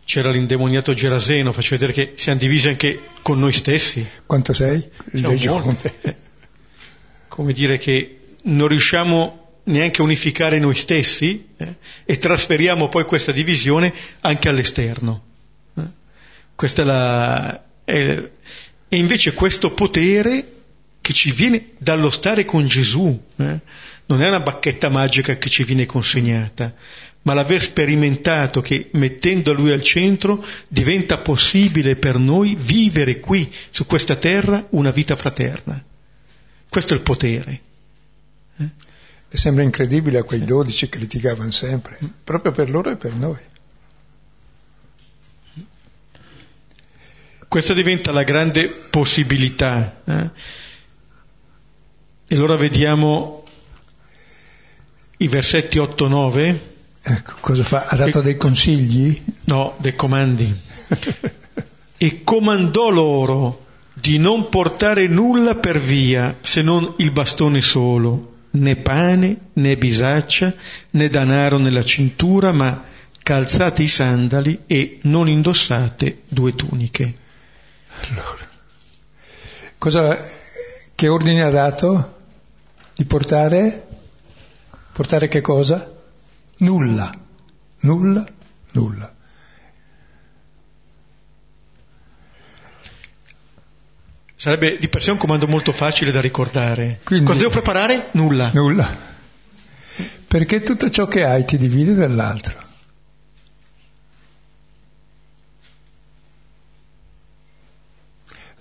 [0.04, 4.06] c'era l'indemoniato Geraseno, faccio vedere che siamo divisi anche con noi stessi.
[4.26, 4.88] Quanto sei?
[7.28, 9.39] Come dire che non riusciamo
[9.70, 15.22] neanche unificare noi stessi eh, e trasferiamo poi questa divisione anche all'esterno.
[15.76, 15.82] Eh.
[16.54, 17.64] Questa è la...
[17.84, 18.30] È,
[18.92, 20.52] e invece questo potere
[21.00, 23.58] che ci viene dallo stare con Gesù, eh,
[24.06, 26.74] non è una bacchetta magica che ci viene consegnata,
[27.22, 33.86] ma l'aver sperimentato che mettendo Lui al centro diventa possibile per noi vivere qui, su
[33.86, 35.82] questa terra, una vita fraterna.
[36.68, 37.60] Questo è il potere.
[38.58, 38.68] Eh?
[39.32, 43.38] E sembra incredibile a quei dodici che litigavano sempre, proprio per loro e per noi.
[47.46, 50.00] Questa diventa la grande possibilità.
[50.04, 50.30] Eh?
[52.26, 53.42] E allora vediamo
[55.16, 56.58] i versetti 8-9.
[57.02, 57.86] Ecco, cosa fa?
[57.86, 59.20] Ha dato e, dei consigli?
[59.46, 60.60] No, dei comandi.
[61.96, 68.76] e comandò loro di non portare nulla per via se non il bastone solo, né
[68.76, 70.54] pane, né bisaccia,
[70.90, 72.84] né danaro nella cintura, ma
[73.22, 77.14] calzate i sandali e non indossate due tuniche.
[78.08, 78.48] Allora,
[79.78, 80.28] cosa,
[80.94, 82.18] che ordine ha dato?
[82.94, 83.88] Di portare
[85.00, 85.90] Portare che cosa?
[86.58, 87.10] Nulla,
[87.80, 88.26] nulla,
[88.72, 89.14] nulla.
[94.40, 97.00] Sarebbe di per sé un comando molto facile da ricordare.
[97.04, 98.08] Quindi, Cosa devo preparare?
[98.12, 98.50] Nulla.
[98.54, 98.88] Nulla.
[100.26, 102.58] Perché tutto ciò che hai ti divide dall'altro.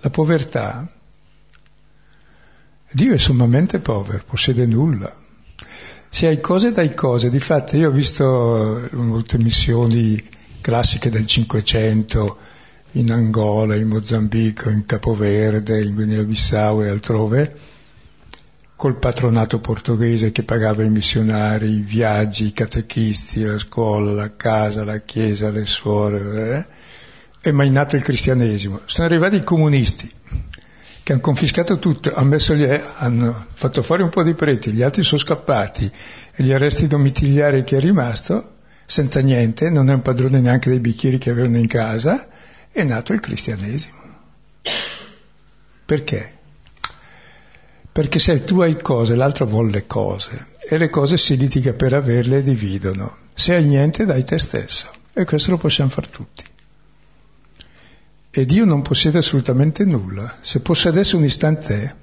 [0.02, 0.86] La povertà.
[2.92, 5.18] Dio è sommamente povero, possiede nulla.
[6.10, 10.22] Se hai cose dai cose, difatti io ho visto molte missioni
[10.60, 12.49] classiche del Cinquecento
[12.94, 17.56] in Angola, in Mozambico, in Capoverde, in Guinea-Bissau e altrove,
[18.76, 24.86] col patronato portoghese che pagava i missionari, i viaggi, i catechisti, la scuola, la casa,
[24.86, 26.66] la chiesa, le suore, eh?
[27.42, 28.82] è mai nato il cristianesimo.
[28.86, 30.10] Sono arrivati i comunisti,
[31.04, 35.04] che hanno confiscato tutto, hanno, gli, hanno, fatto fuori un po' di preti, gli altri
[35.04, 35.92] sono scappati
[36.36, 40.80] e gli arresti domiciliari che è rimasto, senza niente, non è un padrone neanche dei
[40.80, 42.28] bicchieri che avevano in casa,
[42.72, 43.98] è nato il cristianesimo.
[45.86, 46.38] Perché?
[47.92, 51.94] Perché se tu hai cose, l'altro vuole le cose e le cose si litiga per
[51.94, 53.18] averle e dividono.
[53.34, 56.44] Se hai niente dai te stesso e questo lo possiamo fare tutti.
[58.32, 60.36] E Dio non possiede assolutamente nulla.
[60.40, 61.96] Se possedesse un istante,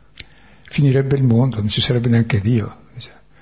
[0.68, 2.84] finirebbe il mondo, non ci sarebbe neanche Dio.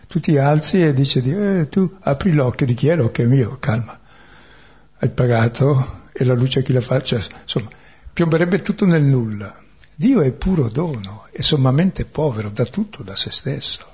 [0.07, 3.99] Tu ti alzi e dici, eh, tu apri l'occhio di chi è l'occhio mio, calma.
[4.99, 7.69] Hai pagato e la luce a chi la faccia, insomma,
[8.13, 9.61] piomberebbe tutto nel nulla.
[9.97, 13.85] Dio è puro dono, è sommamente povero, dà tutto da se stesso.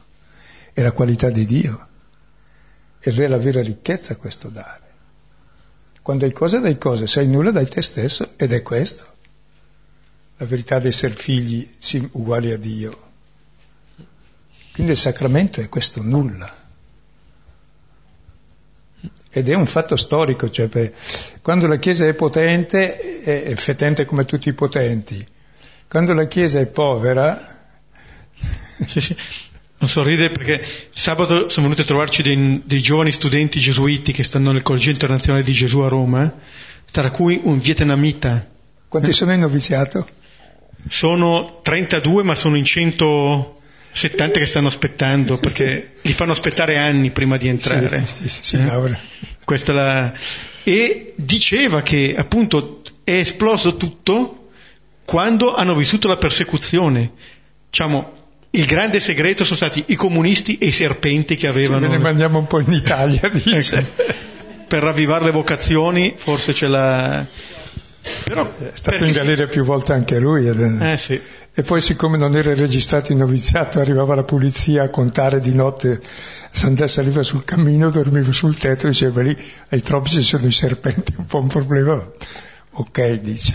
[0.74, 1.88] È la qualità di Dio.
[3.00, 4.88] Ed è la vera ricchezza questo dare.
[6.02, 9.06] Quando hai cose, dai cose, se hai nulla, dai te stesso, ed è questo.
[10.36, 11.66] La verità di essere figli
[12.12, 13.08] uguali a Dio.
[14.74, 16.59] Quindi il sacramento è questo nulla.
[19.32, 20.68] Ed è un fatto storico, cioè
[21.40, 25.24] quando la Chiesa è potente, è fetente come tutti i potenti.
[25.88, 27.58] Quando la Chiesa è povera...
[28.86, 29.16] Sì, sì.
[29.80, 30.62] Non sorride perché
[30.92, 35.42] sabato sono venuti a trovarci dei, dei, giovani studenti gesuiti che stanno nel Collegio Internazionale
[35.42, 36.30] di Gesù a Roma,
[36.90, 38.46] tra cui un vietnamita.
[38.88, 40.06] Quanti sono in noviziato?
[40.88, 42.64] Sono 32 ma sono in
[43.92, 48.04] 170 che stanno aspettando perché li fanno aspettare anni prima di entrare.
[48.06, 49.72] Sì, sì, sì, eh?
[49.72, 50.12] La...
[50.62, 54.50] E diceva che appunto è esploso tutto
[55.04, 57.10] quando hanno vissuto la persecuzione.
[57.68, 58.12] Diciamo,
[58.50, 61.86] il grande segreto sono stati i comunisti e i serpenti che avevano.
[61.86, 63.78] Ce ne mandiamo un po' in Italia, dice.
[63.78, 64.28] ecco.
[64.66, 67.26] Per ravvivare le vocazioni, forse ce l'ha.
[68.24, 70.46] Però, è stato in galera più volte anche lui.
[70.46, 71.20] Eh, sì.
[71.52, 76.00] E poi, siccome non era registrato in noviziato, arrivava la polizia a contare di notte.
[76.50, 79.36] Sandà saliva sul cammino, dormiva sul tetto e diceva lì
[79.68, 82.08] ai troppi ci sono i serpenti, un po' un problema.
[82.72, 83.54] Ok, dice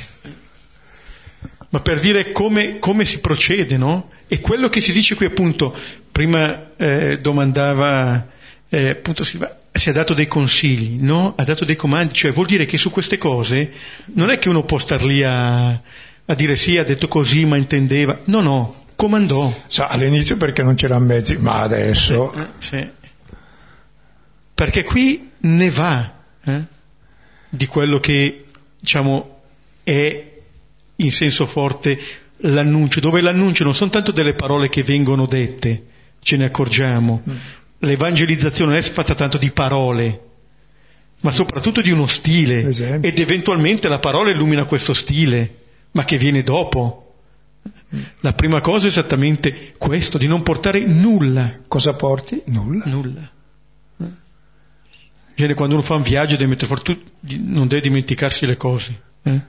[1.75, 4.09] ma per dire come, come, si procede, no?
[4.27, 5.75] E quello che si dice qui appunto,
[6.09, 8.27] prima eh, domandava
[8.69, 11.33] eh, appunto Silva, si è dato dei consigli, no?
[11.35, 13.71] Ha dato dei comandi, cioè vuol dire che su queste cose
[14.13, 15.81] non è che uno può star lì a,
[16.25, 19.53] a dire sì, ha detto così, ma intendeva, no, no, comandò.
[19.67, 22.33] Sa, all'inizio perché non c'erano mezzi, ma adesso...
[22.33, 22.89] Eh, sì.
[24.55, 26.13] Perché qui ne va
[26.43, 26.63] eh,
[27.49, 28.45] di quello che,
[28.79, 29.41] diciamo,
[29.83, 30.31] è
[30.95, 31.99] in senso forte
[32.37, 35.83] l'annuncio, dove l'annuncio non sono tanto delle parole che vengono dette,
[36.21, 37.21] ce ne accorgiamo.
[37.29, 37.35] Mm.
[37.79, 40.21] L'evangelizzazione non è fatta tanto di parole,
[41.21, 42.65] ma soprattutto di uno stile.
[42.65, 43.09] Esempio.
[43.09, 45.53] Ed eventualmente la parola illumina questo stile,
[45.95, 47.01] ma che viene dopo.
[48.19, 51.61] La prima cosa è esattamente questo, di non portare nulla.
[51.67, 52.41] Cosa porti?
[52.45, 52.83] Nulla.
[52.85, 53.31] Nulla.
[55.35, 57.03] Viene quando uno fa un viaggio deve mettere fuori,
[57.39, 59.01] non deve dimenticarsi le cose.
[59.23, 59.41] Eh?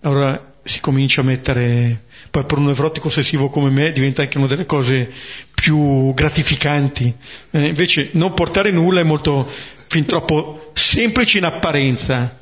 [0.00, 4.46] Allora si comincia a mettere, poi per un nevrotico ossessivo come me diventa anche una
[4.46, 5.10] delle cose
[5.54, 7.14] più gratificanti.
[7.50, 9.50] Eh, invece non portare nulla è molto,
[9.88, 12.40] fin troppo semplice in apparenza.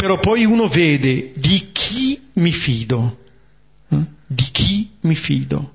[0.00, 3.18] Però poi uno vede di chi mi fido.
[3.88, 3.96] Eh?
[4.26, 5.74] Di chi mi fido.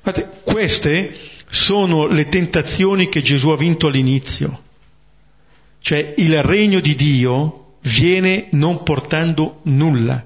[0.00, 1.12] Guardate, queste
[1.48, 4.62] sono le tentazioni che Gesù ha vinto all'inizio.
[5.80, 10.24] Cioè il regno di Dio viene non portando nulla,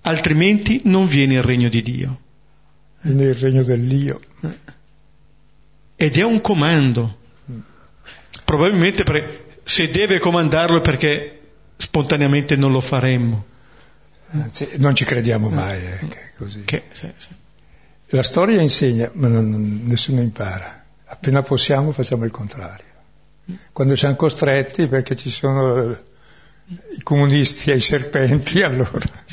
[0.00, 2.20] altrimenti non viene il regno di Dio.
[3.02, 4.20] Viene il regno dell'io.
[5.94, 7.18] Ed è un comando.
[8.44, 9.04] Probabilmente
[9.62, 11.41] se deve comandarlo è perché
[11.76, 13.44] spontaneamente non lo faremmo.
[14.30, 16.62] Anzi, non ci crediamo mai, eh, che è così.
[16.64, 17.28] Che, sì, sì.
[18.08, 20.84] La storia insegna, ma non, nessuno impara.
[21.06, 22.86] Appena possiamo facciamo il contrario.
[23.72, 25.98] Quando siamo costretti perché ci sono
[26.96, 29.24] i comunisti ai serpenti, allora.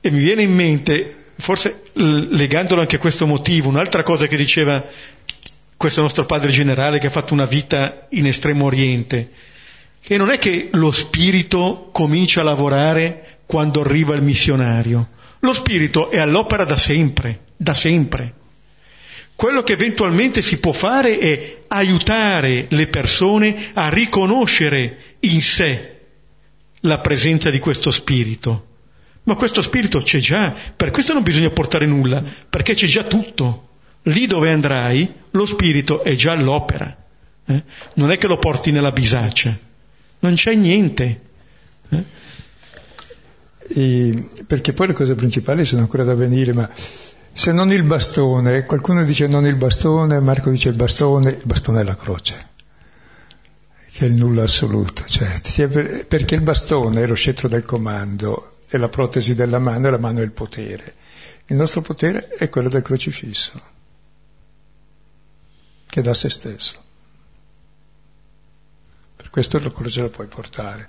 [0.00, 4.84] E mi viene in mente, forse legandolo anche a questo motivo, un'altra cosa che diceva
[5.76, 9.30] questo nostro padre generale che ha fatto una vita in estremo oriente,
[10.00, 15.08] che non è che lo spirito comincia a lavorare quando arriva il missionario,
[15.40, 18.34] lo spirito è all'opera da sempre, da sempre.
[19.34, 26.00] Quello che eventualmente si può fare è aiutare le persone a riconoscere in sé
[26.80, 28.66] la presenza di questo spirito.
[29.22, 33.68] Ma questo spirito c'è già, per questo non bisogna portare nulla, perché c'è già tutto.
[34.04, 36.96] Lì dove andrai, lo spirito è già all'opera.
[37.46, 37.62] Eh?
[37.94, 39.56] Non è che lo porti nella bisaccia,
[40.20, 41.20] non c'è niente.
[41.88, 42.04] Eh?
[43.68, 46.68] E, perché poi le cose principali sono ancora da venire, ma
[47.32, 51.80] se non il bastone, qualcuno dice non il bastone, Marco dice il bastone, il bastone
[51.80, 52.48] è la croce
[54.00, 55.38] che è il nulla assoluto, cioè,
[56.06, 59.98] perché il bastone è lo scettro del comando, è la protesi della mano e la
[59.98, 60.94] mano è il potere.
[61.48, 63.60] Il nostro potere è quello del crocifisso,
[65.84, 66.82] che dà se stesso.
[69.30, 70.88] Questo la croce la puoi portare,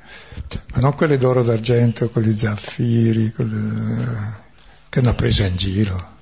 [0.73, 4.33] ma non quelle d'oro d'argento, con gli zaffiri, quelle...
[4.89, 6.19] che è una presa in giro.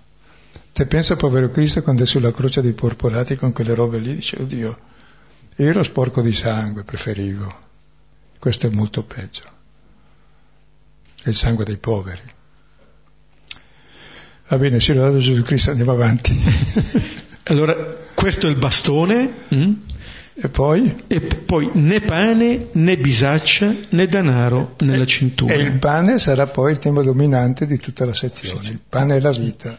[0.73, 4.35] Te pensa povero Cristo quando è sulla croce dei porporati con quelle robe lì, dice,
[4.37, 4.79] oddio,
[5.55, 7.67] io ero sporco di sangue, preferivo.
[8.37, 9.43] Questo è molto peggio.
[11.21, 12.21] È il sangue dei poveri.
[14.47, 16.33] Va bene, si lodato Gesù Cristo, andiamo avanti.
[17.43, 17.75] allora,
[18.13, 19.31] questo è il bastone.
[19.53, 19.73] Mm?
[20.41, 20.95] E poi?
[21.07, 25.53] E poi né pane, né bisaccia, né denaro nella cintura.
[25.53, 28.69] E il pane sarà poi il tema dominante di tutta la sezione.
[28.69, 29.77] Il pane è la vita.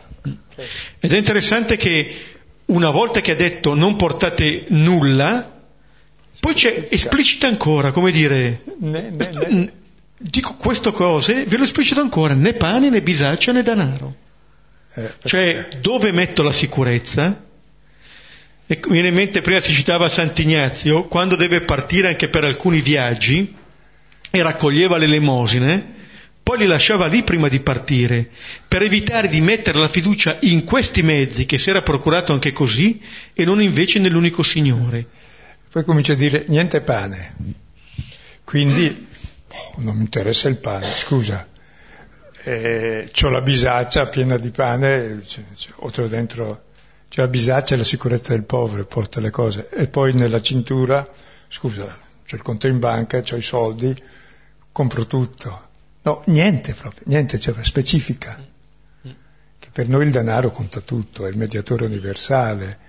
[1.01, 2.15] Ed è interessante che
[2.67, 5.51] una volta che ha detto non portate nulla,
[6.39, 9.73] poi c'è esplicita ancora, come dire, ne, ne, ne.
[10.19, 14.15] dico queste cose, ve lo esplicito ancora, né pane, né bisaccia, né denaro.
[14.93, 17.49] Eh, cioè, dove metto la sicurezza?
[18.71, 23.53] E viene in mente, prima si citava Sant'Ignazio, quando deve partire anche per alcuni viaggi,
[24.31, 25.95] e raccoglieva le elemosine,
[26.41, 28.31] poi li lasciava lì prima di partire,
[28.69, 33.03] per evitare di mettere la fiducia in questi mezzi che si era procurato anche così,
[33.35, 35.05] e non invece nell'unico Signore.
[35.69, 37.35] Poi comincia a dire niente pane.
[38.45, 39.09] Quindi
[39.79, 41.45] non mi interessa il pane, scusa.
[42.45, 45.21] Eh, c'ho la bisaccia piena di pane,
[45.79, 46.70] oltre dentro
[47.11, 49.69] c'è la bisaccia e la sicurezza del povero, porta le cose.
[49.69, 51.07] E poi nella cintura,
[51.49, 51.85] scusa,
[52.27, 53.95] c'ho il conto in banca, c'ho i soldi,
[54.73, 55.69] compro tutto.
[56.03, 58.43] No, niente proprio, niente, cioè specifica.
[59.03, 62.89] Che per noi il denaro conta tutto, è il mediatore universale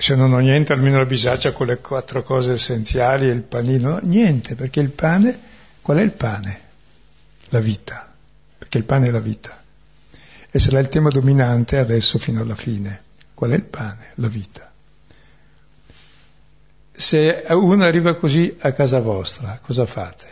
[0.00, 3.94] se non ho niente almeno la bisaccia con le quattro cose essenziali e il panino,
[3.94, 5.36] no, niente, perché il pane,
[5.82, 6.60] qual è il pane?
[7.48, 8.14] La vita,
[8.56, 9.60] perché il pane è la vita.
[10.50, 13.02] E sarà il tema dominante adesso fino alla fine.
[13.38, 14.06] Qual è il pane?
[14.16, 14.68] La vita.
[16.90, 20.26] Se uno arriva così a casa vostra, cosa fate?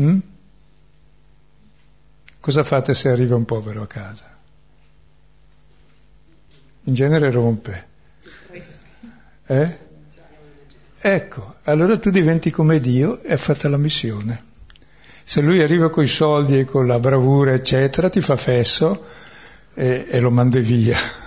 [0.00, 0.18] Mm?
[2.40, 4.34] Cosa fate se arriva un povero a casa?
[6.84, 7.86] In genere rompe
[9.46, 9.78] eh?
[11.00, 14.42] Ecco, allora tu diventi come Dio e hai fatto la missione.
[15.22, 19.04] Se lui arriva con i soldi e con la bravura, eccetera, ti fa fesso
[19.74, 21.22] e, e lo mandi via.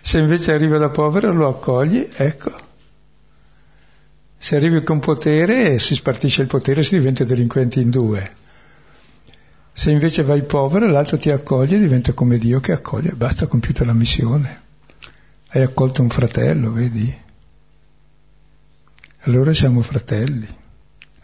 [0.00, 2.68] Se invece arriva da povero lo accogli, ecco.
[4.36, 8.28] Se arrivi con potere e si spartisce il potere si diventa delinquenti in due.
[9.72, 13.92] Se invece vai povero l'altro ti accoglie diventa come Dio che accoglie, basta compiuta la
[13.92, 14.62] missione.
[15.48, 17.18] Hai accolto un fratello, vedi?
[19.24, 20.48] Allora siamo fratelli,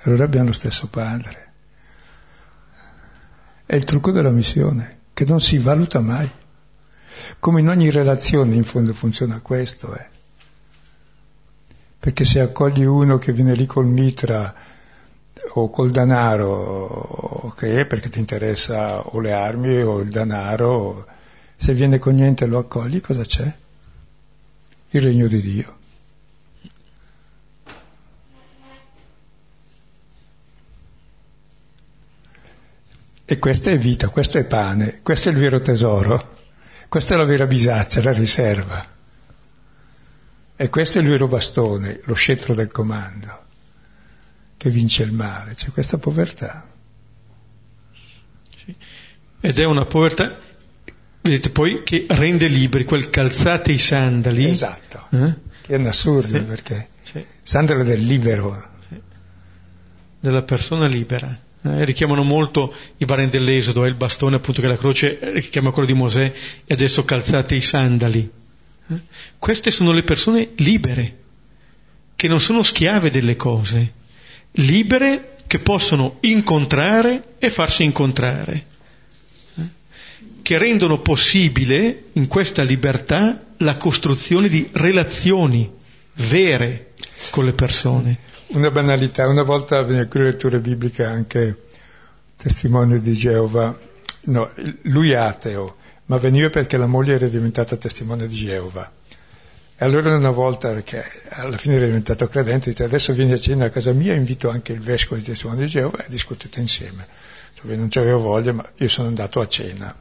[0.00, 1.52] allora abbiamo lo stesso padre.
[3.64, 6.30] È il trucco della missione, che non si valuta mai.
[7.38, 10.06] Come in ogni relazione in fondo funziona questo, eh.
[11.98, 14.54] Perché se accogli uno che viene lì col mitra
[15.54, 21.06] o col denaro, che è perché ti interessa o le armi o il denaro,
[21.56, 23.54] se viene con niente lo accogli, cosa c'è?
[24.90, 25.74] il regno di Dio.
[33.28, 36.34] E questa è vita, questo è pane, questo è il vero tesoro,
[36.96, 38.82] questa è la vera bisaccia, la riserva.
[40.56, 43.44] E questo è il vero bastone, lo scettro del comando,
[44.56, 46.66] che vince il male, c'è questa povertà.
[49.40, 50.40] Ed è una povertà
[51.20, 54.48] Vedete poi che rende liberi quel calzate i sandali.
[54.48, 55.34] Esatto, eh?
[55.60, 56.44] che è un assurdo sì.
[56.44, 57.26] perché sì.
[57.42, 58.70] sandalo del libero.
[58.88, 58.98] Sì.
[60.18, 61.45] Della persona libera.
[61.66, 65.88] Eh, richiamano molto i barani dell'Esodo, è il bastone appunto che la croce richiama quello
[65.88, 66.32] di Mosè
[66.64, 68.30] e adesso calzate i sandali.
[68.88, 68.94] Eh?
[69.38, 71.16] Queste sono le persone libere,
[72.14, 73.92] che non sono schiave delle cose,
[74.52, 78.74] libere che possono incontrare e farsi incontrare
[80.46, 85.68] che rendono possibile in questa libertà la costruzione di relazioni
[86.18, 86.92] vere
[87.30, 88.16] con le persone.
[88.48, 91.64] Una banalità, una volta nelle letture bibliche anche
[92.36, 93.76] testimone di Geova,
[94.22, 95.76] no, lui è ateo,
[96.06, 98.90] ma veniva perché la moglie era diventata testimone di Geova.
[99.78, 103.64] E allora una volta, perché alla fine era diventato credente, dice adesso vieni a cena
[103.66, 107.06] a casa mia, invito anche il vescovo di testimone di Geova e discutete insieme.
[107.52, 109.94] Cioè, non c'avevo voglia, ma io sono andato a cena.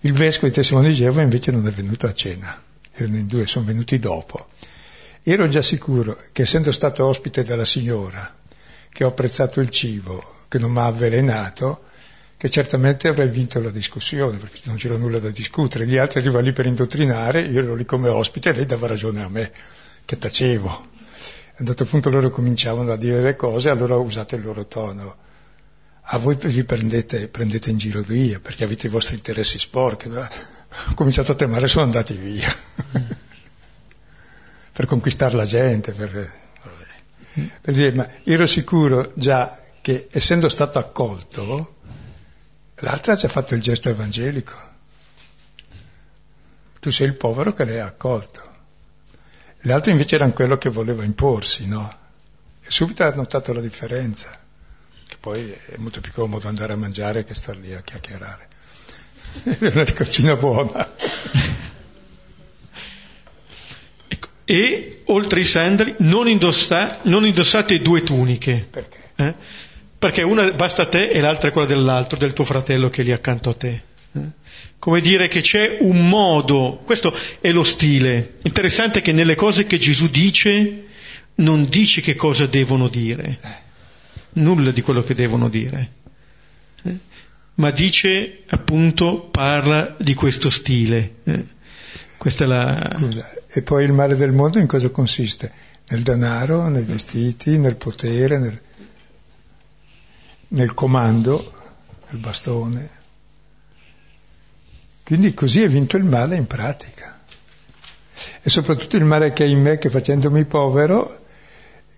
[0.00, 2.62] Il vescovo di Testimone di Geova invece non è venuto a cena,
[2.92, 4.48] erano in due, sono venuti dopo.
[5.22, 8.34] Ero già sicuro che essendo stato ospite della signora,
[8.90, 11.84] che ho apprezzato il cibo, che non mi ha avvelenato,
[12.38, 15.86] che certamente avrei vinto la discussione, perché non c'era nulla da discutere.
[15.86, 19.22] Gli altri arrivavano lì per indottrinare, io ero lì come ospite e lei dava ragione
[19.22, 19.52] a me,
[20.06, 20.70] che tacevo.
[20.70, 20.86] a
[21.58, 25.16] un certo punto loro cominciavano a dire le cose, allora usate il loro tono.
[26.00, 30.08] A voi vi prendete, prendete in giro via perché avete i vostri interessi sporchi.
[30.08, 30.28] Ho
[30.94, 32.48] cominciato a tremare, sono andati via.
[34.80, 36.10] Per conquistare la gente, per,
[37.60, 41.76] per dire, ma ero sicuro già che essendo stato accolto,
[42.76, 44.56] l'altra ci ha fatto il gesto evangelico.
[46.80, 48.40] Tu sei il povero che ha accolto.
[49.64, 51.98] L'altro invece era quello che voleva imporsi, no?
[52.62, 54.30] E subito ha notato la differenza,
[55.06, 58.48] che poi è molto più comodo andare a mangiare che star lì a chiacchierare.
[59.44, 60.88] È una cucina buona.
[64.50, 68.66] E oltre ai sandali non, indossa, non indossate due tuniche.
[68.68, 68.98] Perché?
[69.14, 69.34] Eh?
[69.96, 73.04] Perché una basta a te e l'altra è quella dell'altro, del tuo fratello che è
[73.04, 73.82] lì accanto a te.
[74.12, 74.38] Eh?
[74.80, 78.36] come dire che c'è un modo, questo è lo stile.
[78.42, 80.86] Interessante che nelle cose che Gesù dice
[81.36, 83.38] non dice che cosa devono dire,
[84.34, 85.92] nulla di quello che devono dire,
[86.82, 86.96] eh?
[87.56, 91.16] ma dice appunto, parla di questo stile.
[91.24, 91.44] Eh?
[92.20, 92.96] Questa è la...
[92.98, 95.50] Scusa, e poi il male del mondo in cosa consiste?
[95.88, 98.60] Nel denaro, nei vestiti, nel potere, nel,
[100.48, 101.50] nel comando,
[102.10, 102.90] nel bastone.
[105.02, 107.22] Quindi così è vinto il male in pratica.
[108.42, 111.20] E soprattutto il male che è in me, che facendomi povero,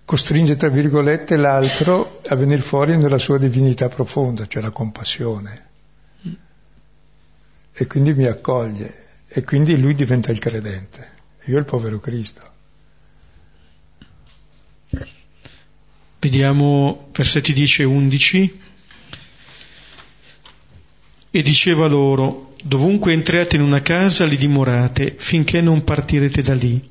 [0.04, 5.66] costringe, tra virgolette, l'altro a venire fuori nella sua divinità profonda, cioè la compassione.
[7.72, 9.01] E quindi mi accoglie.
[9.34, 11.10] E quindi lui diventa il credente.
[11.46, 12.42] Io il povero Cristo.
[16.18, 18.60] Vediamo versetti 10 e 11.
[21.30, 26.90] E diceva loro, Dovunque entriate in una casa li dimorate finché non partirete da lì.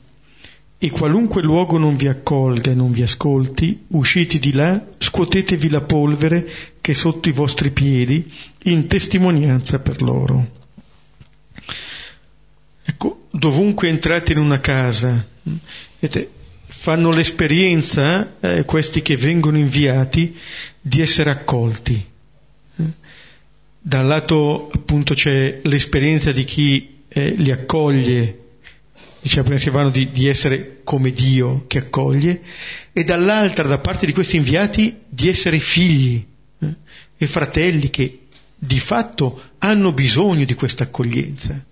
[0.77, 5.81] E qualunque luogo non vi accolga e non vi ascolti, usciti di là, scuotetevi la
[5.81, 6.49] polvere
[6.81, 8.29] che è sotto i vostri piedi
[8.63, 10.59] in testimonianza per loro.
[13.04, 15.28] Ecco, dovunque entrate in una casa,
[15.99, 16.30] vedete,
[16.68, 20.38] fanno l'esperienza, eh, questi che vengono inviati,
[20.80, 22.10] di essere accolti
[23.84, 28.38] da un lato appunto c'è l'esperienza di chi eh, li accoglie,
[29.20, 32.41] diceva prima Silvano, di, di, essere come Dio che accoglie,
[32.93, 36.24] e dall'altra, da parte di questi inviati, di essere figli
[36.60, 36.76] eh,
[37.18, 38.20] e fratelli che
[38.56, 41.66] di fatto hanno bisogno di questa accoglienza.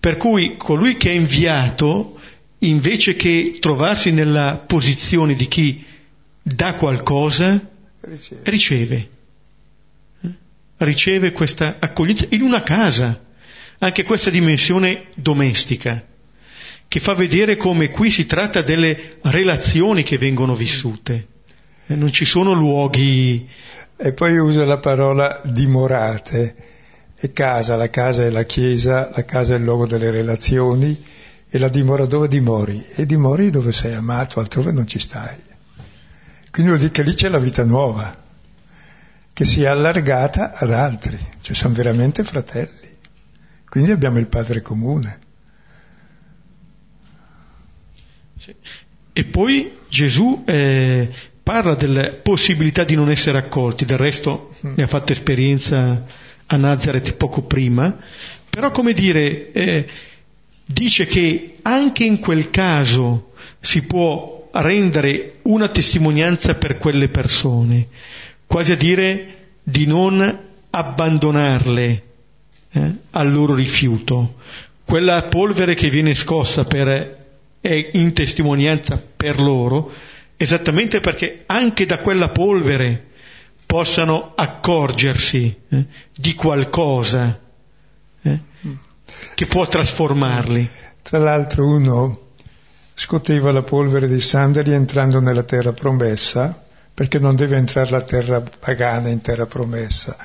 [0.00, 2.20] Per cui colui che è inviato,
[2.60, 5.84] invece che trovarsi nella posizione di chi
[6.42, 7.60] dà qualcosa,
[8.00, 8.40] riceve.
[8.42, 9.16] riceve
[10.78, 13.24] riceve questa accoglienza in una casa,
[13.78, 16.04] anche questa dimensione domestica,
[16.86, 21.26] che fa vedere come qui si tratta delle relazioni che vengono vissute,
[21.86, 23.48] non ci sono luoghi.
[24.00, 26.54] E poi usa la parola dimorate,
[27.20, 31.02] e casa, la casa è la chiesa, la casa è il luogo delle relazioni,
[31.50, 32.84] e la dimora dove dimori?
[32.94, 35.36] E dimori dove sei amato, altrove non ci stai.
[36.50, 38.26] Quindi vuol dire che lì c'è la vita nuova
[39.32, 42.96] che si è allargata ad altri, cioè sono veramente fratelli.
[43.68, 45.18] Quindi abbiamo il Padre comune.
[48.38, 48.54] Sì.
[49.12, 51.12] E poi Gesù eh,
[51.42, 54.74] parla della possibilità di non essere accolti, del resto mm.
[54.74, 56.04] ne ha fatto esperienza
[56.48, 57.96] a Nazareth poco prima,
[58.50, 59.86] però come dire, eh,
[60.64, 67.86] dice che anche in quel caso si può rendere una testimonianza per quelle persone
[68.48, 70.38] quasi a dire di non
[70.70, 72.02] abbandonarle
[72.72, 74.36] eh, al loro rifiuto.
[74.84, 77.26] Quella polvere che viene scossa per,
[77.60, 79.92] è in testimonianza per loro,
[80.38, 83.07] esattamente perché anche da quella polvere
[83.68, 85.84] possano accorgersi eh,
[86.16, 87.38] di qualcosa
[88.22, 88.40] eh,
[89.34, 90.70] che può trasformarli.
[91.02, 92.28] Tra l'altro uno
[92.94, 96.64] scoteva la polvere dei sandali entrando nella terra promessa
[96.94, 100.16] perché non deve entrare la terra pagana in terra promessa.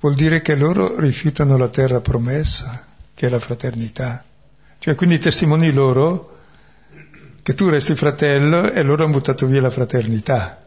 [0.00, 4.24] Vuol dire che loro rifiutano la terra promessa, che è la fraternità.
[4.78, 6.38] Cioè, quindi testimoni loro
[7.42, 10.61] che tu resti fratello e loro hanno buttato via la fraternità,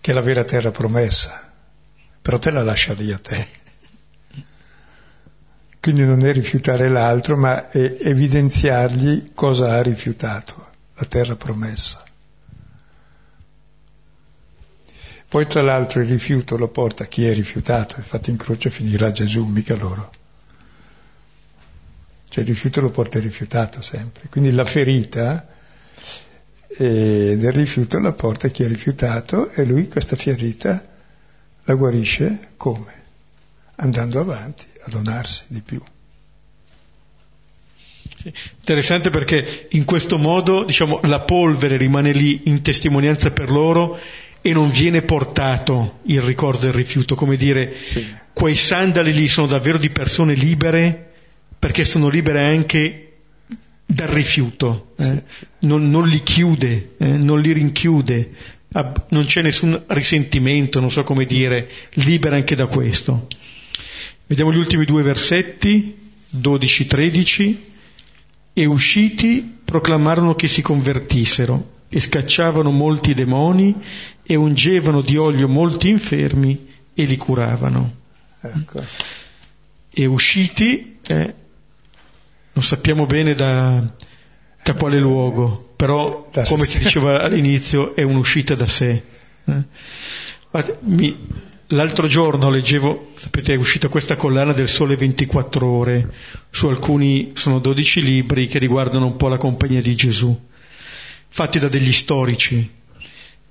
[0.00, 1.52] che è la vera terra promessa,
[2.20, 3.46] però te la lascia lì a te.
[5.80, 12.02] Quindi non è rifiutare l'altro, ma è evidenziargli cosa ha rifiutato, la terra promessa.
[15.28, 19.44] Poi tra l'altro il rifiuto lo porta chi è rifiutato, infatti in croce finirà Gesù,
[19.44, 20.10] mica loro.
[22.28, 24.28] Cioè il rifiuto lo porta il rifiutato sempre.
[24.30, 25.46] Quindi la ferita
[26.80, 30.86] e del rifiuto la porta chi ha rifiutato e lui questa ferita
[31.64, 32.92] la guarisce come?
[33.76, 35.82] Andando avanti, a donarsi di più.
[38.58, 43.98] Interessante perché in questo modo diciamo, la polvere rimane lì in testimonianza per loro
[44.40, 48.06] e non viene portato il ricordo del rifiuto, come dire, sì.
[48.32, 51.10] quei sandali lì sono davvero di persone libere
[51.58, 53.07] perché sono libere anche
[53.90, 55.22] dal rifiuto, eh?
[55.60, 57.16] non, non, li chiude, eh?
[57.16, 58.30] non li rinchiude,
[59.08, 63.28] non c'è nessun risentimento, non so come dire, libera anche da questo.
[64.26, 65.96] Vediamo gli ultimi due versetti,
[66.36, 67.56] 12-13
[68.52, 73.74] e usciti proclamarono che si convertissero e scacciavano molti demoni
[74.22, 77.94] e ungevano di olio molti infermi e li curavano.
[78.42, 78.84] Ecco.
[79.88, 81.34] E usciti, eh,
[82.58, 83.80] non sappiamo bene da,
[84.64, 89.00] da quale luogo, però come si diceva all'inizio è un'uscita da sé.
[89.44, 90.76] Eh.
[90.80, 91.16] Mi,
[91.72, 96.14] L'altro giorno leggevo, sapete, è uscita questa collana del Sole 24 ore,
[96.50, 100.36] su alcuni, sono 12 libri che riguardano un po' la compagnia di Gesù,
[101.28, 102.68] fatti da degli storici.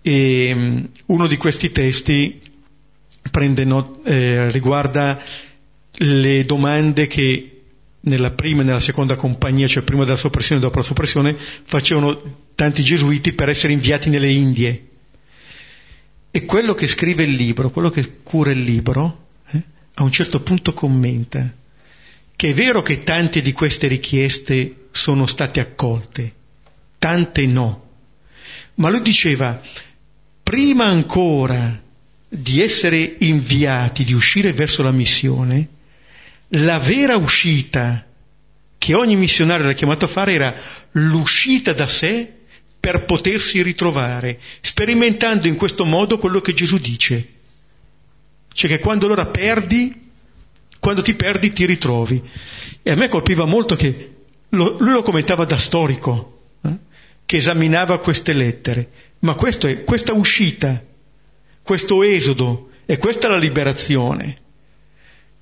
[0.01, 2.41] E um, uno di questi testi
[3.63, 5.21] not- eh, riguarda
[5.91, 7.56] le domande che
[8.07, 12.45] nella prima e nella seconda compagnia, cioè prima della soppressione e dopo la soppressione, facevano
[12.55, 14.87] tanti gesuiti per essere inviati nelle Indie.
[16.31, 19.61] E quello che scrive il libro, quello che cura il libro, eh,
[19.95, 21.53] a un certo punto commenta
[22.37, 26.33] che è vero che tante di queste richieste sono state accolte,
[26.99, 27.87] tante no,
[28.75, 29.59] ma lui diceva,
[30.43, 31.81] prima ancora
[32.29, 35.67] di essere inviati, di uscire verso la missione,
[36.49, 38.05] la vera uscita
[38.77, 40.55] che ogni missionario era chiamato a fare era
[40.91, 42.31] l'uscita da sé
[42.79, 47.33] per potersi ritrovare, sperimentando in questo modo quello che Gesù dice.
[48.53, 50.09] Cioè che quando allora perdi,
[50.79, 52.23] quando ti perdi ti ritrovi.
[52.81, 54.15] E a me colpiva molto che
[54.49, 56.77] lo, lui lo commentava da storico, eh,
[57.25, 58.89] che esaminava queste lettere.
[59.19, 60.81] Ma è, questa uscita,
[61.61, 64.45] questo esodo, e questa è la liberazione.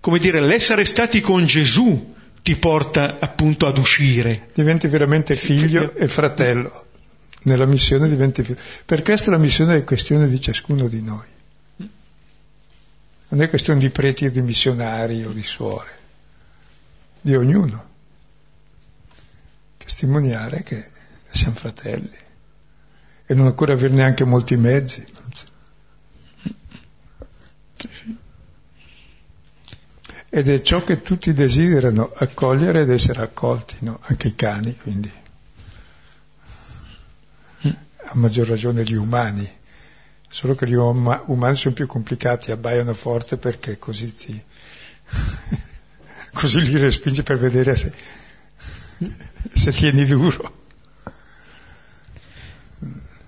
[0.06, 4.52] Come dire, l'essere stati con Gesù ti porta appunto ad uscire.
[4.54, 6.90] Diventi veramente figlio e fratello
[7.46, 8.60] nella missione diventi figlio.
[8.86, 11.26] Per questo la missione è questione di ciascuno di noi.
[13.30, 15.92] Non è questione di preti o di missionari o di suore,
[17.20, 17.90] di ognuno.
[19.76, 20.86] Testimoniare che
[21.32, 22.16] siamo fratelli
[23.26, 25.04] e non ancora avere neanche molti mezzi.
[30.38, 34.00] Ed è ciò che tutti desiderano, accogliere ed essere accolti, no?
[34.02, 35.10] anche i cani quindi
[37.62, 39.50] a maggior ragione gli umani,
[40.28, 44.44] solo che gli um- umani sono più complicati, abbaiano forte perché così ti...
[46.34, 47.94] così li respingi per vedere se,
[49.54, 50.64] se tieni duro.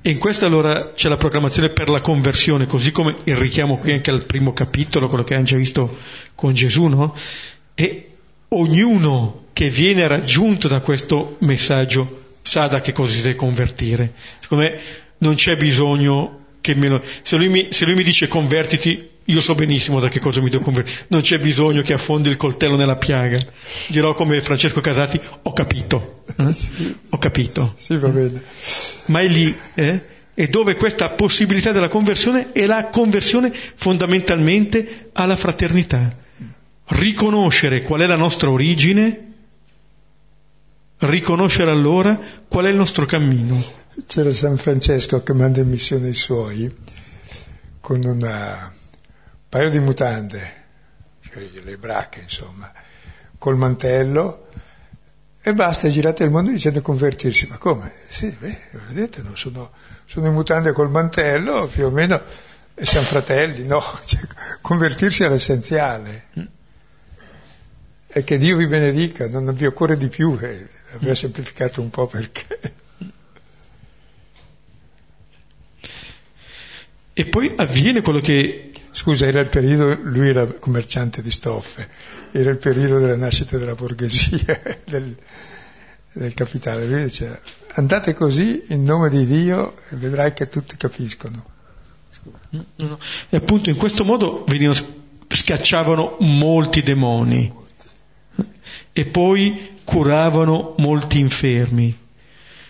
[0.07, 3.91] E in questo allora c'è la proclamazione per la conversione, così come il richiamo qui
[3.91, 5.97] anche al primo capitolo, quello che abbiamo già visto
[6.33, 7.13] con Gesù, no?
[7.75, 8.11] E
[8.47, 14.13] ognuno che viene raggiunto da questo messaggio sa da che cosa si deve convertire.
[14.39, 14.79] Secondo me
[15.17, 17.03] non c'è bisogno che me lo...
[17.23, 20.49] Se lui mi, se lui mi dice convertiti, io so benissimo da che cosa mi
[20.49, 21.05] devo convertire.
[21.09, 23.43] Non c'è bisogno che affondi il coltello nella piaga.
[23.87, 26.23] Dirò come Francesco Casati, ho capito.
[26.37, 26.53] Eh?
[26.53, 26.95] Sì.
[27.09, 27.73] Ho capito.
[27.75, 28.41] Sì, va bene.
[29.07, 30.15] Ma è lì, eh?
[30.33, 36.15] E dove questa possibilità della conversione è la conversione fondamentalmente alla fraternità.
[36.85, 39.23] Riconoscere qual è la nostra origine
[40.99, 43.61] riconoscere allora qual è il nostro cammino.
[44.07, 46.73] C'era San Francesco che manda in missione i suoi
[47.79, 48.23] con un
[49.57, 50.53] paio di mutande,
[51.21, 52.71] cioè le bracche insomma,
[53.39, 54.49] col mantello
[55.41, 57.47] e basta, girate il mondo dicendo convertirsi.
[57.47, 57.91] Ma come?
[58.07, 59.71] Sì, beh, vedete, non sono,
[60.05, 62.21] sono in mutande col mantello, più o meno,
[62.75, 63.81] e siamo fratelli, no?
[64.05, 64.19] Cioè,
[64.61, 66.25] convertirsi è l'essenziale.
[66.39, 66.45] Mm.
[68.09, 70.37] E che Dio vi benedica, non vi occorre di più.
[70.39, 72.73] Eh Abbiamo semplificato un po' perché.
[77.13, 78.71] E poi avviene quello che...
[78.97, 81.87] Scusa, era il periodo, lui era commerciante di stoffe,
[82.31, 85.15] era il periodo della nascita della borghesia, del,
[86.13, 86.87] del capitale.
[86.87, 87.39] Lui diceva,
[87.73, 91.45] andate così in nome di Dio e vedrai che tutti capiscono.
[92.49, 92.99] No, no.
[93.29, 94.79] E appunto in questo modo venivano,
[95.27, 97.53] scacciavano molti demoni.
[98.93, 101.95] E poi curavano molti infermi.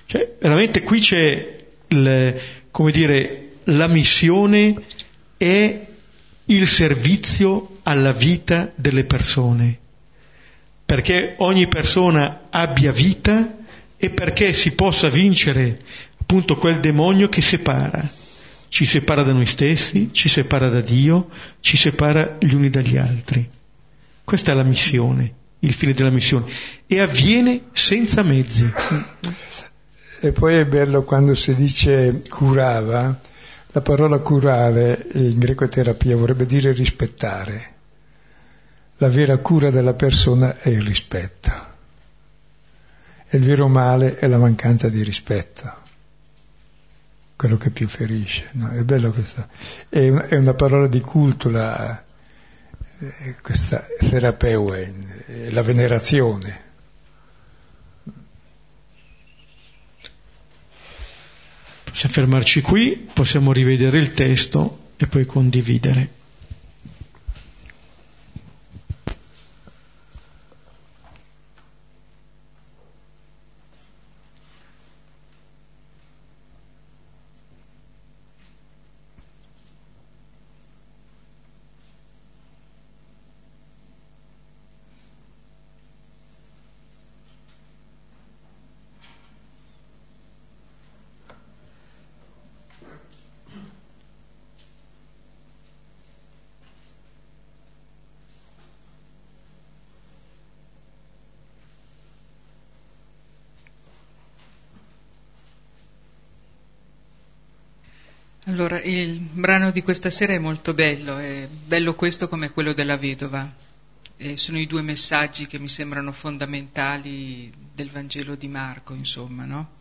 [0.08, 1.58] Cioè, veramente qui c'è
[1.88, 4.76] il, come dire, la missione
[5.38, 5.87] è
[6.50, 9.78] il servizio alla vita delle persone,
[10.86, 13.58] perché ogni persona abbia vita
[13.98, 15.82] e perché si possa vincere
[16.20, 18.08] appunto quel demonio che separa,
[18.70, 21.30] ci separa da noi stessi, ci separa da Dio,
[21.60, 23.50] ci separa gli uni dagli altri.
[24.24, 26.52] Questa è la missione, il fine della missione,
[26.86, 28.70] e avviene senza mezzi.
[30.20, 33.20] E poi è bello quando si dice curava,
[33.78, 37.76] la parola curare in greco terapia vorrebbe dire rispettare.
[38.98, 41.52] La vera cura della persona è il rispetto.
[43.28, 45.72] E il vero male è la mancanza di rispetto.
[47.36, 48.50] Quello che più ferisce.
[48.54, 48.72] No?
[48.72, 49.48] È bello questo.
[49.90, 52.04] È, è una parola di culto la,
[52.98, 56.66] eh, questa terapeue, la venerazione.
[61.98, 66.08] Possiamo fermarci qui, possiamo rivedere il testo e poi condividere.
[108.48, 112.96] Allora, il brano di questa sera è molto bello, è bello questo come quello della
[112.96, 113.54] vedova.
[114.16, 119.72] E sono i due messaggi che mi sembrano fondamentali del Vangelo di Marco, insomma, no?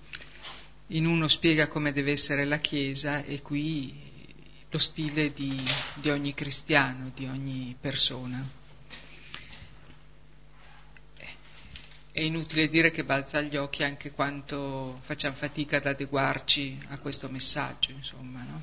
[0.89, 3.95] In uno spiega come deve essere la Chiesa e qui
[4.69, 5.63] lo stile di,
[5.95, 8.45] di ogni cristiano, di ogni persona.
[12.17, 17.29] È inutile dire che balza agli occhi anche quanto facciamo fatica ad adeguarci a questo
[17.29, 18.63] messaggio, insomma, no?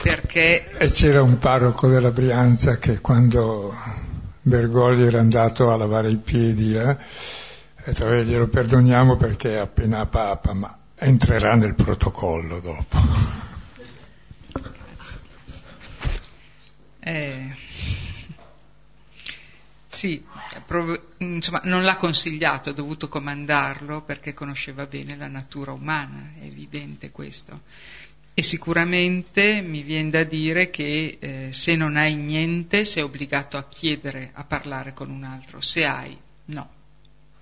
[0.00, 0.70] Perché...
[0.78, 3.74] E c'era un parroco della Brianza che quando
[4.40, 6.98] Bergogli era andato a lavare i piedi, eh, ha
[7.84, 12.98] detto, eh, glielo perdoniamo perché è appena papa, ma entrerà nel protocollo dopo.
[17.00, 17.54] Eh,
[19.94, 20.22] sì,
[21.18, 27.10] insomma, non l'ha consigliato, ha dovuto comandarlo perché conosceva bene la natura umana, è evidente
[27.10, 27.62] questo.
[28.34, 33.68] E sicuramente mi viene da dire che eh, se non hai niente sei obbligato a
[33.68, 35.60] chiedere, a parlare con un altro.
[35.60, 36.68] Se hai, no.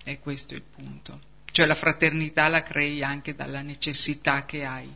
[0.04, 1.20] E questo è il punto.
[1.50, 4.94] Cioè la fraternità la crei anche dalla necessità che hai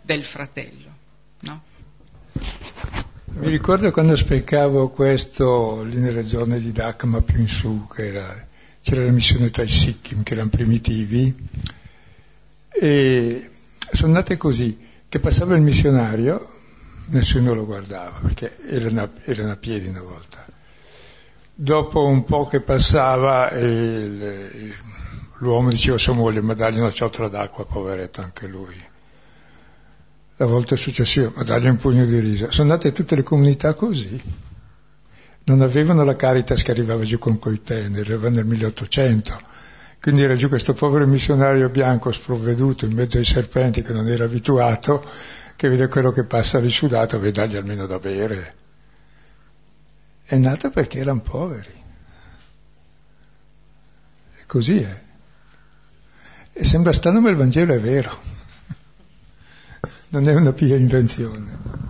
[0.00, 0.96] del fratello,
[1.40, 1.62] no?
[3.38, 8.46] Mi ricordo quando spiegavo questo lì nelle zone di Dakma più in su, era,
[8.80, 11.36] c'era la missione tra i Sikkim che erano primitivi,
[12.70, 13.50] e
[13.92, 16.50] sono andate così, che passava il missionario,
[17.08, 20.46] nessuno lo guardava, perché erano, erano a piedi una volta.
[21.54, 24.74] Dopo un po' che passava, il,
[25.36, 28.94] l'uomo diceva a sua moglie, ma dagli una ciotola d'acqua, poveretto anche lui
[30.36, 32.50] la volta successiva, ma dargli un pugno di riso.
[32.50, 34.20] Sono andate tutte le comunità così.
[35.44, 39.38] Non avevano la Caritas che arrivava giù con coi teneri, arrivava nel 1800.
[40.00, 44.24] Quindi era giù questo povero missionario bianco sprovveduto in mezzo ai serpenti che non era
[44.24, 45.04] abituato,
[45.56, 48.54] che vede quello che passa risudato, vede dargli almeno da bere.
[50.24, 51.84] È nato perché erano poveri.
[54.38, 55.00] E così è.
[56.52, 58.35] E sembra strano, ma il Vangelo è vero
[60.08, 61.84] non è una pia invenzione.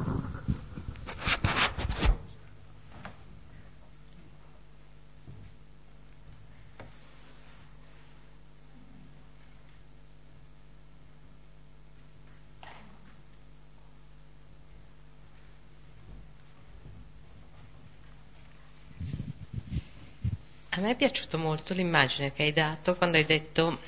[20.70, 23.78] A me è piaciuta molto l'immagine che hai dato quando hai detto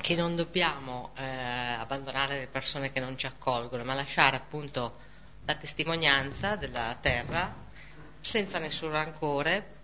[0.00, 4.98] che non dobbiamo eh, abbandonare le persone che non ci accolgono, ma lasciare appunto
[5.44, 7.54] la testimonianza della terra
[8.20, 9.76] senza nessun rancore,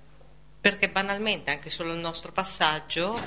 [0.61, 3.18] perché banalmente anche solo il nostro passaggio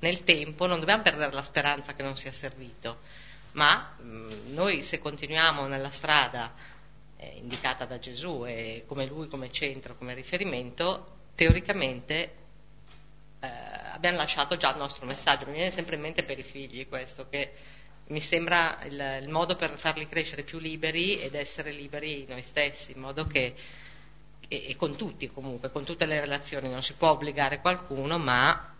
[0.00, 3.00] nel tempo non dobbiamo perdere la speranza che non sia servito,
[3.52, 6.52] ma mh, mm, noi se continuiamo nella strada
[7.16, 12.34] eh, indicata da Gesù e come lui come centro, come riferimento, teoricamente
[13.40, 13.48] eh,
[13.92, 15.46] abbiamo lasciato già il nostro messaggio.
[15.46, 17.52] Mi viene sempre in mente per i figli questo, che
[18.08, 22.92] mi sembra il, il, modo per farli crescere più liberi ed essere liberi noi stessi,
[22.92, 23.54] in modo che,
[24.48, 28.74] e, e con tutti comunque, con tutte le relazioni, non si può obbligare qualcuno, ma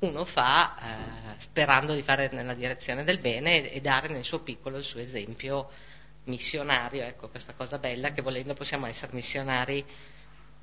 [0.00, 4.40] uno fa eh, sperando di fare nella direzione del bene e, e, dare nel suo
[4.40, 5.70] piccolo il suo esempio
[6.24, 9.84] missionario, ecco questa cosa bella che volendo possiamo essere missionari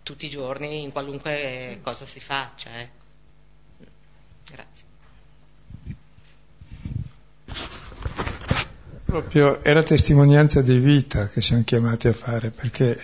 [0.03, 2.79] tutti i giorni in qualunque cosa si faccia.
[2.79, 3.03] Ecco.
[4.45, 4.85] Grazie.
[9.15, 12.99] Proprio è la testimonianza di vita che siamo chiamati a fare, perché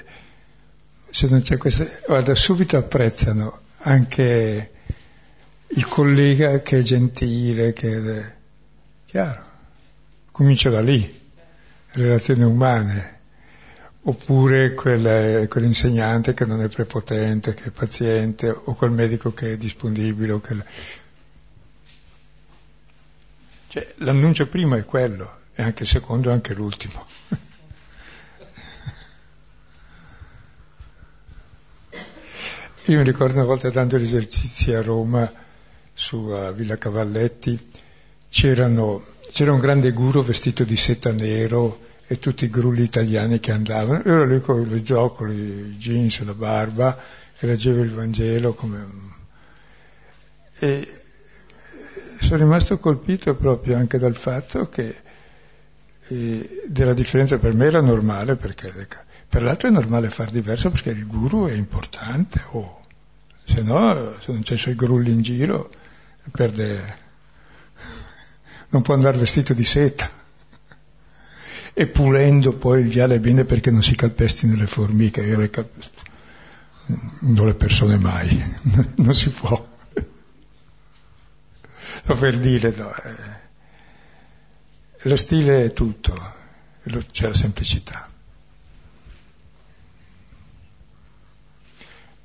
[1.09, 1.87] se non c'è questa...
[2.05, 4.71] Guarda, subito apprezzano anche
[5.67, 8.35] il collega che è gentile, che è...
[9.05, 9.45] Chiaro,
[10.31, 11.29] comincia da lì,
[11.91, 13.19] relazioni umane,
[14.01, 19.57] oppure quel, quell'insegnante che non è prepotente, che è paziente, o quel medico che è
[19.57, 20.41] disponibile.
[20.41, 20.55] Che...
[23.69, 27.05] Cioè, l'annuncio primo è quello, e anche il secondo e anche l'ultimo.
[32.85, 35.31] Io mi ricordo una volta dando gli esercizi a Roma,
[35.93, 37.69] su a Villa Cavalletti,
[38.27, 44.01] c'era un grande guru vestito di seta nero e tutti i grulli italiani che andavano.
[44.03, 46.97] Io ero lì con il gioco, i jeans, la barba,
[47.37, 49.09] e leggeva il Vangelo come...
[50.57, 50.87] E
[52.19, 54.95] sono rimasto colpito proprio anche dal fatto che
[56.67, 58.87] della differenza per me era normale, perché
[59.29, 62.81] per l'altro è normale far diverso perché il guru è importante, oh.
[63.45, 65.69] se no se non c'è i grulli in giro
[66.29, 66.97] perde,
[68.69, 70.09] non può andare vestito di seta
[71.73, 76.01] e pulendo poi il viale bene perché non si calpestino le formiche, io le calpesto,
[77.21, 78.43] non le persone mai,
[78.95, 79.69] non si può.
[82.03, 83.40] No, per dire, no, eh,
[85.03, 86.13] lo stile è tutto,
[87.11, 88.09] c'è la semplicità.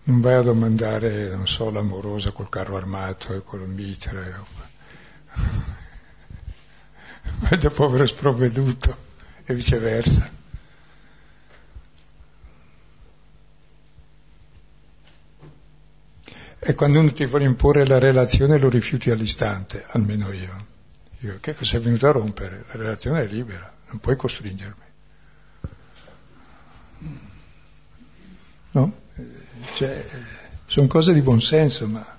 [0.05, 4.45] Non vai a domandare, non so, l'amorosa col carro armato e col mitre.
[7.39, 8.97] Vai da povero sprovveduto
[9.45, 10.31] e viceversa.
[16.59, 20.75] E quando uno ti vuole imporre la relazione lo rifiuti all'istante, almeno io.
[21.27, 22.65] Io che sei venuto a rompere?
[22.69, 24.85] La relazione è libera, non puoi costringermi.
[28.71, 28.95] No?
[29.75, 30.05] Cioè,
[30.67, 32.15] sono cose di buonsenso, ma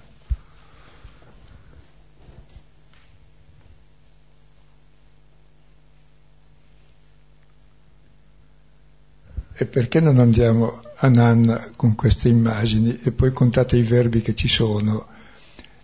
[9.59, 14.35] E perché non andiamo a Nanna con queste immagini e poi contate i verbi che
[14.35, 15.07] ci sono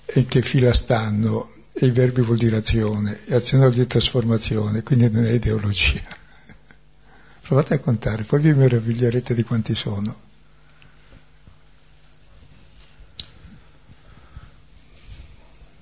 [0.05, 1.52] e che fila stanno?
[1.75, 6.01] E i verbi vuol dire azione, e azione vuol dire trasformazione, quindi non è ideologia.
[7.41, 10.31] Provate a contare, poi vi meraviglierete di quanti sono.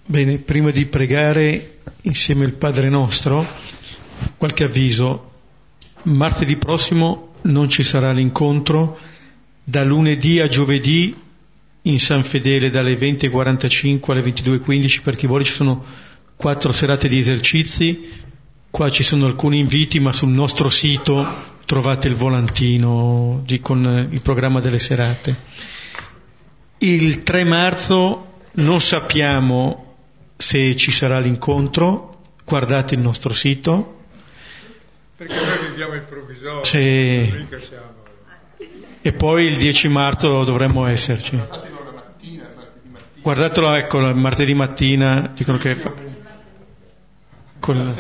[0.06, 3.46] Bene, prima di pregare insieme al Padre nostro,
[4.38, 5.30] qualche avviso.
[6.04, 8.98] Martedì prossimo non ci sarà l'incontro
[9.64, 11.16] da lunedì a giovedì
[11.84, 15.84] in San Fedele dalle 20.45 alle 22.15 per chi vuole ci sono
[16.36, 18.10] quattro serate di esercizi
[18.70, 21.26] qua ci sono alcuni inviti ma sul nostro sito
[21.66, 25.36] trovate il volantino di, con il programma delle serate
[26.80, 29.96] il 3 marzo non sappiamo
[30.38, 34.00] se ci sarà l'incontro guardate il nostro sito
[35.22, 37.46] perché noi viviamo il provvisorio, sì.
[39.04, 41.40] E poi il 10 marzo dovremmo esserci.
[43.22, 45.76] Guardatelo, ecco, martedì mattina, dicono che...
[45.76, 45.94] Fa...
[47.60, 47.96] Con...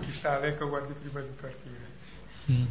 [0.00, 1.88] Chi sta, ecco, guardi prima di partire.
[2.52, 2.64] Mm.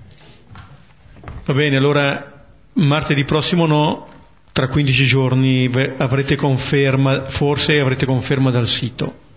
[1.43, 4.07] Va bene, allora martedì prossimo no,
[4.53, 9.27] tra 15 giorni avrete conferma, forse avrete conferma dal sito.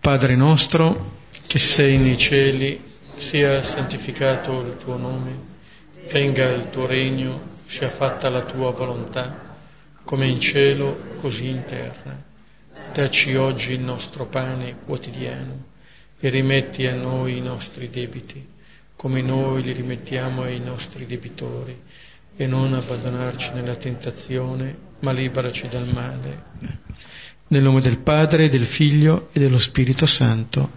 [0.00, 2.82] Padre nostro, che sei nei cieli,
[3.16, 5.38] sia santificato il tuo nome,
[6.10, 9.56] venga il tuo regno, sia fatta la tua volontà,
[10.04, 12.16] come in cielo, così in terra.
[12.92, 15.64] Dacci oggi il nostro pane quotidiano
[16.20, 18.46] e rimetti a noi i nostri debiti,
[18.94, 21.76] come noi li rimettiamo ai nostri debitori,
[22.36, 26.42] e non abbandonarci nella tentazione, ma liberaci dal male.
[27.48, 30.70] Nel nome del Padre, del Figlio e dello Spirito Santo.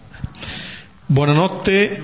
[1.06, 2.02] Buonanotte